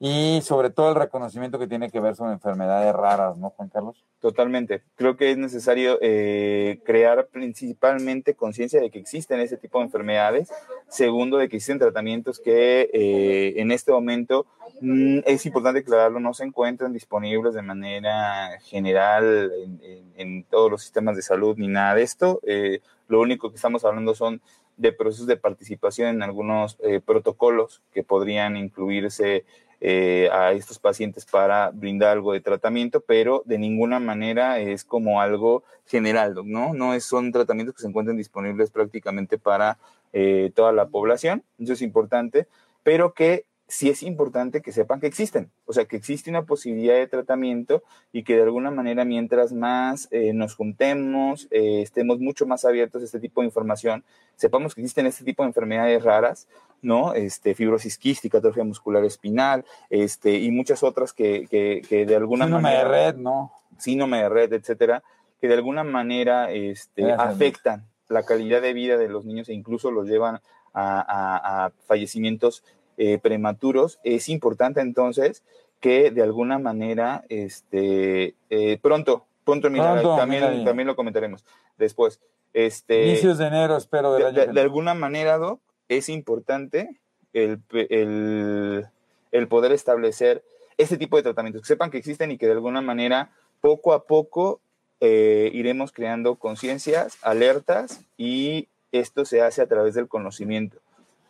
Y 0.03 0.41
sobre 0.41 0.71
todo 0.71 0.89
el 0.89 0.95
reconocimiento 0.95 1.59
que 1.59 1.67
tiene 1.67 1.91
que 1.91 1.99
ver 1.99 2.15
con 2.15 2.31
enfermedades 2.31 2.91
raras, 2.91 3.37
¿no, 3.37 3.51
Juan 3.51 3.69
Carlos? 3.69 4.03
Totalmente. 4.19 4.81
Creo 4.95 5.15
que 5.15 5.29
es 5.29 5.37
necesario 5.37 5.99
eh, 6.01 6.79
crear 6.83 7.27
principalmente 7.27 8.33
conciencia 8.33 8.81
de 8.81 8.89
que 8.89 8.97
existen 8.97 9.39
ese 9.39 9.57
tipo 9.57 9.77
de 9.77 9.85
enfermedades. 9.85 10.49
Segundo, 10.87 11.37
de 11.37 11.49
que 11.49 11.57
existen 11.57 11.77
tratamientos 11.77 12.39
que 12.39 12.89
eh, 12.91 13.53
en 13.61 13.69
este 13.71 13.91
momento 13.91 14.47
mm, 14.81 15.19
es 15.25 15.45
importante 15.45 15.81
aclararlo, 15.81 16.19
no 16.19 16.33
se 16.33 16.45
encuentran 16.45 16.93
disponibles 16.93 17.53
de 17.53 17.61
manera 17.61 18.59
general 18.61 19.51
en, 19.63 19.79
en- 19.83 20.11
en 20.17 20.43
todos 20.45 20.71
los 20.71 20.81
sistemas 20.81 21.15
de 21.15 21.21
salud 21.21 21.55
ni 21.57 21.67
nada 21.67 21.93
de 21.93 22.01
esto. 22.01 22.39
Eh, 22.43 22.81
lo 23.07 23.21
único 23.21 23.49
que 23.51 23.57
estamos 23.57 23.85
hablando 23.85 24.15
son 24.15 24.41
de 24.81 24.91
procesos 24.91 25.27
de 25.27 25.37
participación 25.37 26.09
en 26.09 26.23
algunos 26.23 26.77
eh, 26.83 26.99
protocolos 26.99 27.81
que 27.93 28.03
podrían 28.03 28.57
incluirse 28.57 29.45
eh, 29.79 30.27
a 30.31 30.51
estos 30.53 30.79
pacientes 30.79 31.25
para 31.25 31.69
brindar 31.69 32.09
algo 32.09 32.33
de 32.33 32.41
tratamiento, 32.41 32.99
pero 32.99 33.43
de 33.45 33.59
ninguna 33.59 33.99
manera 33.99 34.59
es 34.59 34.83
como 34.83 35.21
algo 35.21 35.63
general, 35.85 36.35
¿no? 36.45 36.73
No 36.73 36.93
es, 36.95 37.05
son 37.05 37.31
tratamientos 37.31 37.75
que 37.75 37.81
se 37.81 37.87
encuentran 37.87 38.17
disponibles 38.17 38.71
prácticamente 38.71 39.37
para 39.37 39.77
eh, 40.13 40.51
toda 40.55 40.71
la 40.71 40.87
población, 40.87 41.43
eso 41.59 41.73
es 41.73 41.81
importante, 41.81 42.47
pero 42.83 43.13
que 43.13 43.45
sí 43.71 43.89
es 43.89 44.03
importante 44.03 44.61
que 44.61 44.73
sepan 44.73 44.99
que 44.99 45.07
existen, 45.07 45.49
o 45.65 45.71
sea, 45.71 45.85
que 45.85 45.95
existe 45.95 46.29
una 46.29 46.43
posibilidad 46.43 46.95
de 46.95 47.07
tratamiento 47.07 47.83
y 48.11 48.23
que 48.23 48.35
de 48.35 48.43
alguna 48.43 48.69
manera 48.69 49.05
mientras 49.05 49.53
más 49.53 50.09
eh, 50.11 50.33
nos 50.33 50.55
juntemos, 50.55 51.47
eh, 51.51 51.81
estemos 51.81 52.19
mucho 52.19 52.45
más 52.45 52.65
abiertos 52.65 53.01
a 53.01 53.05
este 53.05 53.21
tipo 53.21 53.39
de 53.39 53.47
información, 53.47 54.03
sepamos 54.35 54.75
que 54.75 54.81
existen 54.81 55.05
este 55.07 55.23
tipo 55.23 55.43
de 55.43 55.47
enfermedades 55.47 56.03
raras, 56.03 56.47
¿no? 56.81 57.13
Este, 57.13 57.55
fibrosis 57.55 57.97
quística, 57.97 58.39
atrofia 58.39 58.63
muscular 58.65 59.05
espinal, 59.05 59.63
este, 59.89 60.33
y 60.37 60.51
muchas 60.51 60.83
otras 60.83 61.13
que, 61.13 61.47
que, 61.49 61.81
que 61.87 62.05
de 62.05 62.15
alguna 62.17 62.45
Síndrome 62.45 62.63
manera 62.63 62.83
de 62.83 63.11
red, 63.11 63.15
¿no? 63.15 63.53
síndrome 63.77 64.17
de 64.21 64.29
red, 64.29 64.51
etcétera, 64.53 65.01
que 65.39 65.47
de 65.47 65.53
alguna 65.53 65.83
manera 65.85 66.51
este, 66.51 67.03
Gracias, 67.03 67.27
afectan 67.27 67.85
la 68.09 68.23
calidad 68.23 68.61
de 68.61 68.73
vida 68.73 68.97
de 68.97 69.07
los 69.07 69.23
niños 69.23 69.47
e 69.47 69.53
incluso 69.53 69.91
los 69.91 70.07
llevan 70.07 70.41
a, 70.73 70.99
a- 70.99 71.65
a 71.65 71.69
fallecimientos 71.87 72.63
eh, 73.03 73.17
prematuros. 73.17 73.99
Es 74.03 74.29
importante 74.29 74.79
entonces 74.79 75.43
que 75.79 76.11
de 76.11 76.21
alguna 76.21 76.59
manera 76.59 77.23
este, 77.29 78.35
eh, 78.51 78.77
pronto, 78.79 79.25
pronto, 79.43 79.71
mira, 79.71 79.93
Pronto, 79.93 80.15
también, 80.15 80.43
mira, 80.51 80.63
también 80.65 80.85
lo 80.87 80.95
comentaremos 80.95 81.43
después. 81.79 82.19
Este, 82.53 83.07
Inicios 83.07 83.39
de 83.39 83.47
enero, 83.47 83.75
espero, 83.75 84.13
del 84.13 84.35
de, 84.35 84.41
año 84.43 84.53
de- 84.53 84.61
alguna 84.61 84.93
manera, 84.93 85.39
Doc, 85.39 85.59
es 85.89 86.09
importante 86.09 86.99
el, 87.33 87.59
el- 87.71 88.85
el 89.31 89.47
poder 89.47 89.71
establecer 89.71 90.43
este 90.77 90.97
tipo 90.97 91.17
de 91.17 91.23
tratamientos, 91.23 91.63
que 91.63 91.67
sepan 91.67 91.89
que 91.89 91.97
existen 91.97 92.29
y 92.29 92.37
que 92.37 92.45
de 92.45 92.51
alguna 92.51 92.81
manera, 92.81 93.31
poco 93.61 93.93
a 93.93 94.03
poco, 94.03 94.59
eh, 94.99 95.49
iremos 95.53 95.91
creando 95.91 96.35
conciencias, 96.35 97.17
alertas, 97.23 98.01
y 98.17 98.67
esto 98.91 99.25
se 99.25 99.41
hace 99.41 99.63
a 99.63 99.67
través 99.67 99.95
del 99.95 100.07
conocimiento. 100.07 100.77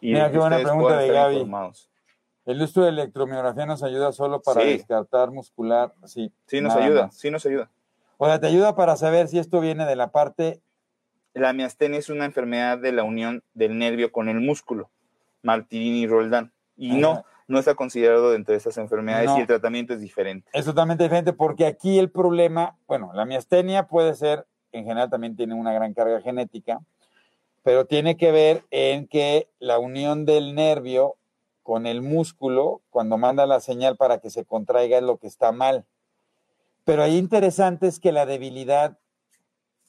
Y 0.02 0.14
Mira, 0.14 0.32
qué 0.32 0.38
buena 0.38 0.60
pregunta 0.60 0.98
de 0.98 1.08
Gaby. 1.10 1.36
informados. 1.36 1.90
El 2.46 2.62
uso 2.62 2.82
de 2.82 2.90
electromiografía 2.90 3.66
nos 3.68 3.84
ayuda 3.84 4.12
solo 4.12 4.42
para 4.42 4.62
Sí. 4.62 4.68
descartar 4.70 5.32
muscular, 5.32 5.94
sí. 6.06 6.34
Sí 6.48 6.60
nos 6.60 6.76
ayuda, 6.76 7.04
más. 7.04 7.16
sí 7.16 7.30
nos 7.30 7.46
ayuda. 7.46 7.70
O 8.18 8.26
sea, 8.26 8.40
te 8.40 8.48
ayuda 8.48 8.76
para 8.76 8.96
saber 8.98 9.28
si 9.28 9.38
esto 9.40 9.60
viene 9.62 9.86
de 9.86 9.96
la 9.96 10.12
parte 10.12 10.60
La 11.34 11.54
miastenia 11.54 11.98
es 12.00 12.10
una 12.10 12.26
enfermedad 12.26 12.78
de 12.78 12.92
la 12.92 13.04
unión 13.04 13.42
del 13.54 13.78
nervio 13.78 14.12
con 14.12 14.28
el 14.28 14.42
músculo, 14.42 14.90
Martini 15.44 16.02
y 16.02 16.08
Roldán. 16.08 16.52
Y 16.76 16.98
no, 16.98 17.12
Ajá. 17.12 17.26
no 17.48 17.58
está 17.60 17.74
considerado 17.76 18.32
dentro 18.32 18.52
de 18.52 18.58
estas 18.58 18.78
enfermedades 18.78 19.28
No. 19.28 19.38
y 19.38 19.42
el 19.42 19.48
tratamiento 19.48 19.94
es 19.94 20.02
diferente. 20.02 20.50
es 20.52 20.66
totalmente 20.66 21.04
diferente 21.04 21.32
porque 21.32 21.66
aquí 21.68 22.00
el 22.00 22.12
problema, 22.12 22.76
bueno, 22.86 23.12
la 23.14 23.24
miastenia 23.26 23.88
puede 23.88 24.14
ser, 24.16 24.46
en 24.74 24.84
general 24.84 25.10
también 25.10 25.36
tiene 25.38 25.54
una 25.54 25.72
gran 25.72 25.94
carga 25.94 26.20
genética, 26.22 26.80
pero 27.64 27.86
tiene 27.86 28.18
que 28.18 28.32
ver 28.32 28.66
en 28.72 29.08
que 29.08 29.50
la 29.60 29.80
unión 29.80 30.26
del 30.26 30.56
nervio 30.56 31.16
con 31.64 31.86
el 31.86 32.02
músculo, 32.02 32.82
cuando 32.90 33.18
manda 33.18 33.46
la 33.46 33.60
señal 33.60 33.98
para 33.98 34.20
que 34.20 34.30
se 34.30 34.46
contraiga, 34.46 34.98
es 34.98 35.04
lo 35.04 35.18
que 35.18 35.28
está 35.28 35.52
mal. 35.52 35.86
Pero 36.84 37.04
ahí 37.04 37.18
interesante 37.18 37.88
es 37.88 38.00
que 38.00 38.12
la 38.12 38.26
debilidad 38.26 38.98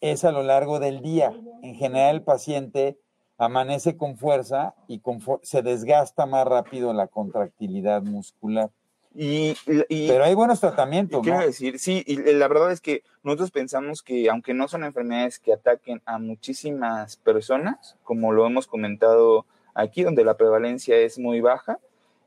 es 0.00 0.24
a 0.24 0.32
lo 0.32 0.42
largo 0.42 0.80
del 0.80 1.00
día. 1.00 1.32
En 1.62 1.74
general 1.74 2.16
el 2.16 2.22
paciente 2.22 2.98
amanece 3.38 3.96
con 3.96 4.18
fuerza 4.18 4.74
y 4.86 5.00
se 5.42 5.62
desgasta 5.62 6.26
más 6.26 6.46
rápido 6.46 6.92
la 6.92 7.06
contractilidad 7.06 8.02
muscular. 8.02 8.70
Y, 9.14 9.54
Pero 9.66 10.24
hay 10.24 10.34
buenos 10.34 10.60
tratamientos. 10.60 11.20
Quiero 11.22 11.40
decir, 11.40 11.78
sí, 11.78 12.02
y 12.06 12.16
la 12.16 12.48
verdad 12.48 12.72
es 12.72 12.80
que 12.80 13.02
nosotros 13.22 13.50
pensamos 13.50 14.02
que 14.02 14.28
aunque 14.30 14.54
no 14.54 14.68
son 14.68 14.84
enfermedades 14.84 15.38
que 15.38 15.52
ataquen 15.52 16.00
a 16.06 16.18
muchísimas 16.18 17.16
personas, 17.16 17.96
como 18.04 18.32
lo 18.32 18.46
hemos 18.46 18.66
comentado 18.66 19.44
aquí, 19.74 20.02
donde 20.02 20.24
la 20.24 20.36
prevalencia 20.36 20.96
es 20.96 21.18
muy 21.18 21.40
baja, 21.40 21.78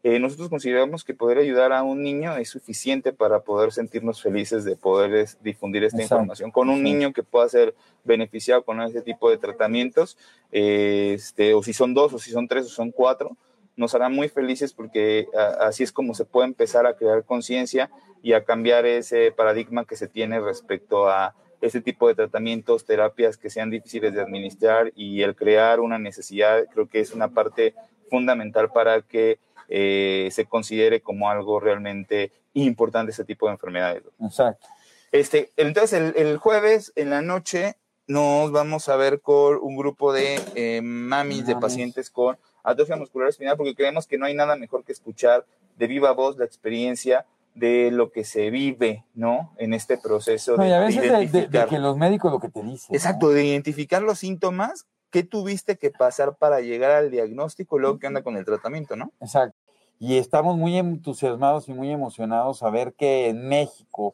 eh, 0.03 0.19
nosotros 0.19 0.49
consideramos 0.49 1.03
que 1.03 1.15
poder 1.15 1.39
ayudar 1.39 1.73
a 1.73 1.81
un 1.81 2.03
niño 2.03 2.37
es 2.37 2.49
suficiente 2.49 3.11
para 3.11 3.39
poder 3.39 3.71
sentirnos 3.71 4.21
felices 4.21 4.63
de 4.63 4.75
poder 4.75 5.27
difundir 5.41 5.83
esta 5.83 6.03
información. 6.03 6.51
Con 6.51 6.69
un 6.69 6.83
niño 6.83 7.11
que 7.11 7.23
pueda 7.23 7.49
ser 7.49 7.73
beneficiado 8.03 8.63
con 8.63 8.79
ese 8.83 9.01
tipo 9.01 9.31
de 9.31 9.39
tratamientos, 9.39 10.15
este, 10.51 11.55
o 11.55 11.63
si 11.63 11.73
son 11.73 11.95
dos, 11.95 12.13
o 12.13 12.19
si 12.19 12.29
son 12.29 12.47
tres, 12.47 12.67
o 12.67 12.69
son 12.69 12.91
cuatro, 12.91 13.35
nos 13.75 13.93
hará 13.95 14.09
muy 14.09 14.29
felices 14.29 14.73
porque 14.73 15.27
así 15.59 15.83
es 15.83 15.91
como 15.91 16.13
se 16.13 16.25
puede 16.25 16.47
empezar 16.47 16.85
a 16.85 16.95
crear 16.95 17.23
conciencia 17.23 17.89
y 18.21 18.33
a 18.33 18.43
cambiar 18.43 18.85
ese 18.85 19.31
paradigma 19.31 19.85
que 19.85 19.95
se 19.95 20.07
tiene 20.07 20.39
respecto 20.39 21.09
a 21.09 21.35
ese 21.61 21.81
tipo 21.81 22.07
de 22.07 22.15
tratamientos, 22.15 22.85
terapias 22.85 23.37
que 23.37 23.49
sean 23.49 23.69
difíciles 23.69 24.13
de 24.13 24.21
administrar 24.21 24.91
y 24.95 25.21
el 25.21 25.35
crear 25.35 25.79
una 25.79 25.99
necesidad, 25.99 26.65
creo 26.73 26.87
que 26.87 26.99
es 26.99 27.13
una 27.13 27.29
parte 27.29 27.73
fundamental 28.09 28.71
para 28.71 29.01
que 29.01 29.39
eh, 29.67 30.29
se 30.31 30.45
considere 30.45 31.01
como 31.01 31.29
algo 31.29 31.59
realmente 31.59 32.31
importante 32.53 33.11
ese 33.11 33.25
tipo 33.25 33.47
de 33.47 33.53
enfermedades. 33.53 34.03
Exacto. 34.21 34.67
Este, 35.11 35.51
entonces, 35.57 36.13
el, 36.15 36.37
jueves 36.37 36.91
en 36.95 37.09
la 37.09 37.21
noche 37.21 37.75
nos 38.07 38.51
vamos 38.51 38.89
a 38.89 38.95
ver 38.95 39.21
con 39.21 39.57
un 39.61 39.77
grupo 39.77 40.13
de 40.13 40.39
eh, 40.55 40.81
mamis, 40.83 41.47
de 41.47 41.55
pacientes 41.55 42.09
con 42.09 42.37
atrofia 42.71 42.95
muscular 42.95 43.29
espinal, 43.29 43.57
porque 43.57 43.75
creemos 43.75 44.07
que 44.07 44.17
no 44.17 44.25
hay 44.25 44.33
nada 44.33 44.55
mejor 44.55 44.83
que 44.83 44.91
escuchar 44.91 45.45
de 45.77 45.87
viva 45.87 46.11
voz 46.11 46.37
la 46.37 46.45
experiencia 46.45 47.25
de 47.53 47.89
lo 47.91 48.11
que 48.11 48.25
se 48.25 48.49
vive, 48.49 49.05
¿no? 49.13 49.53
En 49.57 49.73
este 49.73 49.97
proceso 49.97 50.57
de, 50.57 50.73
a 50.73 50.79
veces 50.79 51.31
de, 51.31 51.47
de, 51.47 51.65
que 51.67 51.79
los 51.79 51.95
médicos 51.97 52.31
lo 52.31 52.39
que 52.39 52.49
te 52.49 52.61
dicen. 52.61 52.93
Exacto, 52.93 53.29
de 53.29 53.45
identificar 53.45 54.01
los 54.01 54.19
síntomas 54.19 54.85
¿qué 55.15 55.23
tuviste 55.23 55.77
que 55.77 55.91
pasar 55.91 56.35
para 56.35 56.59
llegar 56.59 56.91
al 56.91 57.09
diagnóstico 57.09 57.77
y 57.77 57.79
luego 57.79 57.99
qué 57.99 58.07
anda 58.07 58.21
con 58.21 58.35
el 58.35 58.43
tratamiento, 58.43 58.97
no? 58.97 59.13
Exacto. 59.21 59.57
Y 59.97 60.17
estamos 60.17 60.57
muy 60.57 60.77
entusiasmados 60.77 61.69
y 61.69 61.73
muy 61.73 61.89
emocionados 61.89 62.61
a 62.63 62.69
ver 62.69 62.93
que 62.95 63.29
en 63.29 63.47
México, 63.47 64.13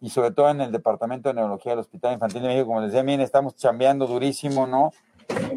y 0.00 0.10
sobre 0.10 0.32
todo 0.32 0.50
en 0.50 0.60
el 0.60 0.72
Departamento 0.72 1.28
de 1.28 1.36
Neurología 1.36 1.70
del 1.70 1.78
Hospital 1.78 2.14
Infantil 2.14 2.42
de 2.42 2.48
México, 2.48 2.66
como 2.66 2.80
les 2.80 2.90
decía, 2.90 3.04
bien, 3.04 3.20
estamos 3.20 3.54
chambeando 3.54 4.08
durísimo, 4.08 4.66
¿no? 4.66 4.90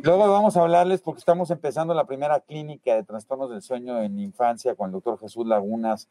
Luego 0.03 0.32
vamos 0.32 0.57
a 0.57 0.61
hablarles 0.61 1.01
porque 1.01 1.20
estamos 1.20 1.51
empezando 1.51 1.93
la 1.93 2.05
primera 2.05 2.39
clínica 2.39 2.95
de 2.95 3.03
trastornos 3.03 3.49
del 3.49 3.61
sueño 3.61 4.01
en 4.01 4.20
infancia 4.20 4.76
con 4.76 4.88
el 4.88 4.93
doctor 4.93 5.20
Jesús 5.20 5.45
Lagunas 5.45 6.07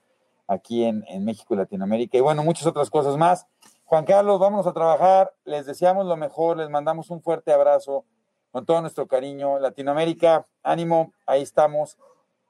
aquí 0.46 0.84
en, 0.84 1.04
en 1.08 1.24
México 1.24 1.54
y 1.54 1.56
Latinoamérica. 1.56 2.18
Y 2.18 2.20
bueno, 2.20 2.42
muchas 2.42 2.66
otras 2.66 2.90
cosas 2.90 3.16
más. 3.16 3.46
Juan 3.84 4.04
Carlos, 4.04 4.38
vámonos 4.38 4.66
a 4.66 4.72
trabajar. 4.72 5.32
Les 5.44 5.64
deseamos 5.64 6.06
lo 6.06 6.16
mejor, 6.16 6.58
les 6.58 6.68
mandamos 6.68 7.10
un 7.10 7.22
fuerte 7.22 7.52
abrazo 7.52 8.04
con 8.50 8.66
todo 8.66 8.80
nuestro 8.80 9.06
cariño. 9.06 9.58
Latinoamérica, 9.58 10.46
ánimo, 10.62 11.12
ahí 11.26 11.42
estamos. 11.42 11.96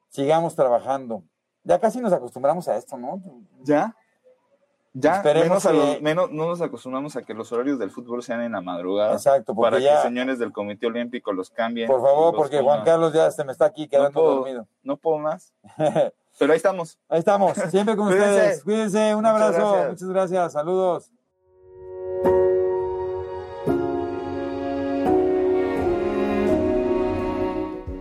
Sigamos 0.08 0.56
trabajando. 0.56 1.22
Ya 1.64 1.78
casi 1.78 2.00
nos 2.00 2.12
acostumbramos 2.12 2.66
a 2.68 2.76
esto, 2.76 2.96
¿no? 2.96 3.22
Ya. 3.62 3.94
Ya, 5.00 5.22
menos, 5.22 5.64
menos 6.00 6.30
no 6.32 6.48
nos 6.48 6.60
acostumbramos 6.60 7.14
a 7.14 7.22
que 7.22 7.32
los 7.32 7.52
horarios 7.52 7.78
del 7.78 7.90
fútbol 7.90 8.20
sean 8.22 8.42
en 8.42 8.52
la 8.52 8.60
madrugada. 8.60 9.12
Exacto, 9.12 9.54
para 9.54 9.78
que 9.78 9.84
los 9.84 10.02
señores 10.02 10.40
del 10.40 10.50
Comité 10.50 10.86
Olímpico 10.86 11.32
los 11.32 11.50
cambien. 11.50 11.86
Por 11.86 12.02
favor, 12.02 12.34
porque 12.34 12.60
Juan 12.60 12.84
Carlos 12.84 13.12
ya 13.12 13.30
se 13.30 13.44
me 13.44 13.52
está 13.52 13.66
aquí 13.66 13.86
quedando 13.86 14.20
dormido. 14.20 14.66
No 14.82 14.96
puedo 14.96 15.18
más. 15.18 15.54
Pero 16.38 16.52
ahí 16.52 16.56
estamos. 16.56 16.98
Ahí 17.08 17.20
estamos, 17.20 17.56
siempre 17.70 17.96
con 17.96 18.08
ustedes. 18.08 18.64
Cuídense, 18.64 19.14
un 19.14 19.24
abrazo. 19.24 19.90
Muchas 19.90 20.08
gracias. 20.08 20.52
Saludos. 20.52 21.12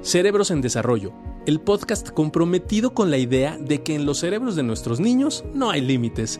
Cerebros 0.02 0.52
en 0.52 0.62
Desarrollo, 0.62 1.12
el 1.46 1.60
podcast 1.60 2.10
comprometido 2.12 2.94
con 2.94 3.12
la 3.12 3.18
idea 3.18 3.58
de 3.60 3.84
que 3.84 3.94
en 3.94 4.06
los 4.06 4.20
cerebros 4.20 4.56
de 4.56 4.64
nuestros 4.64 5.00
niños 5.00 5.44
no 5.54 5.70
hay 5.70 5.82
límites. 5.82 6.40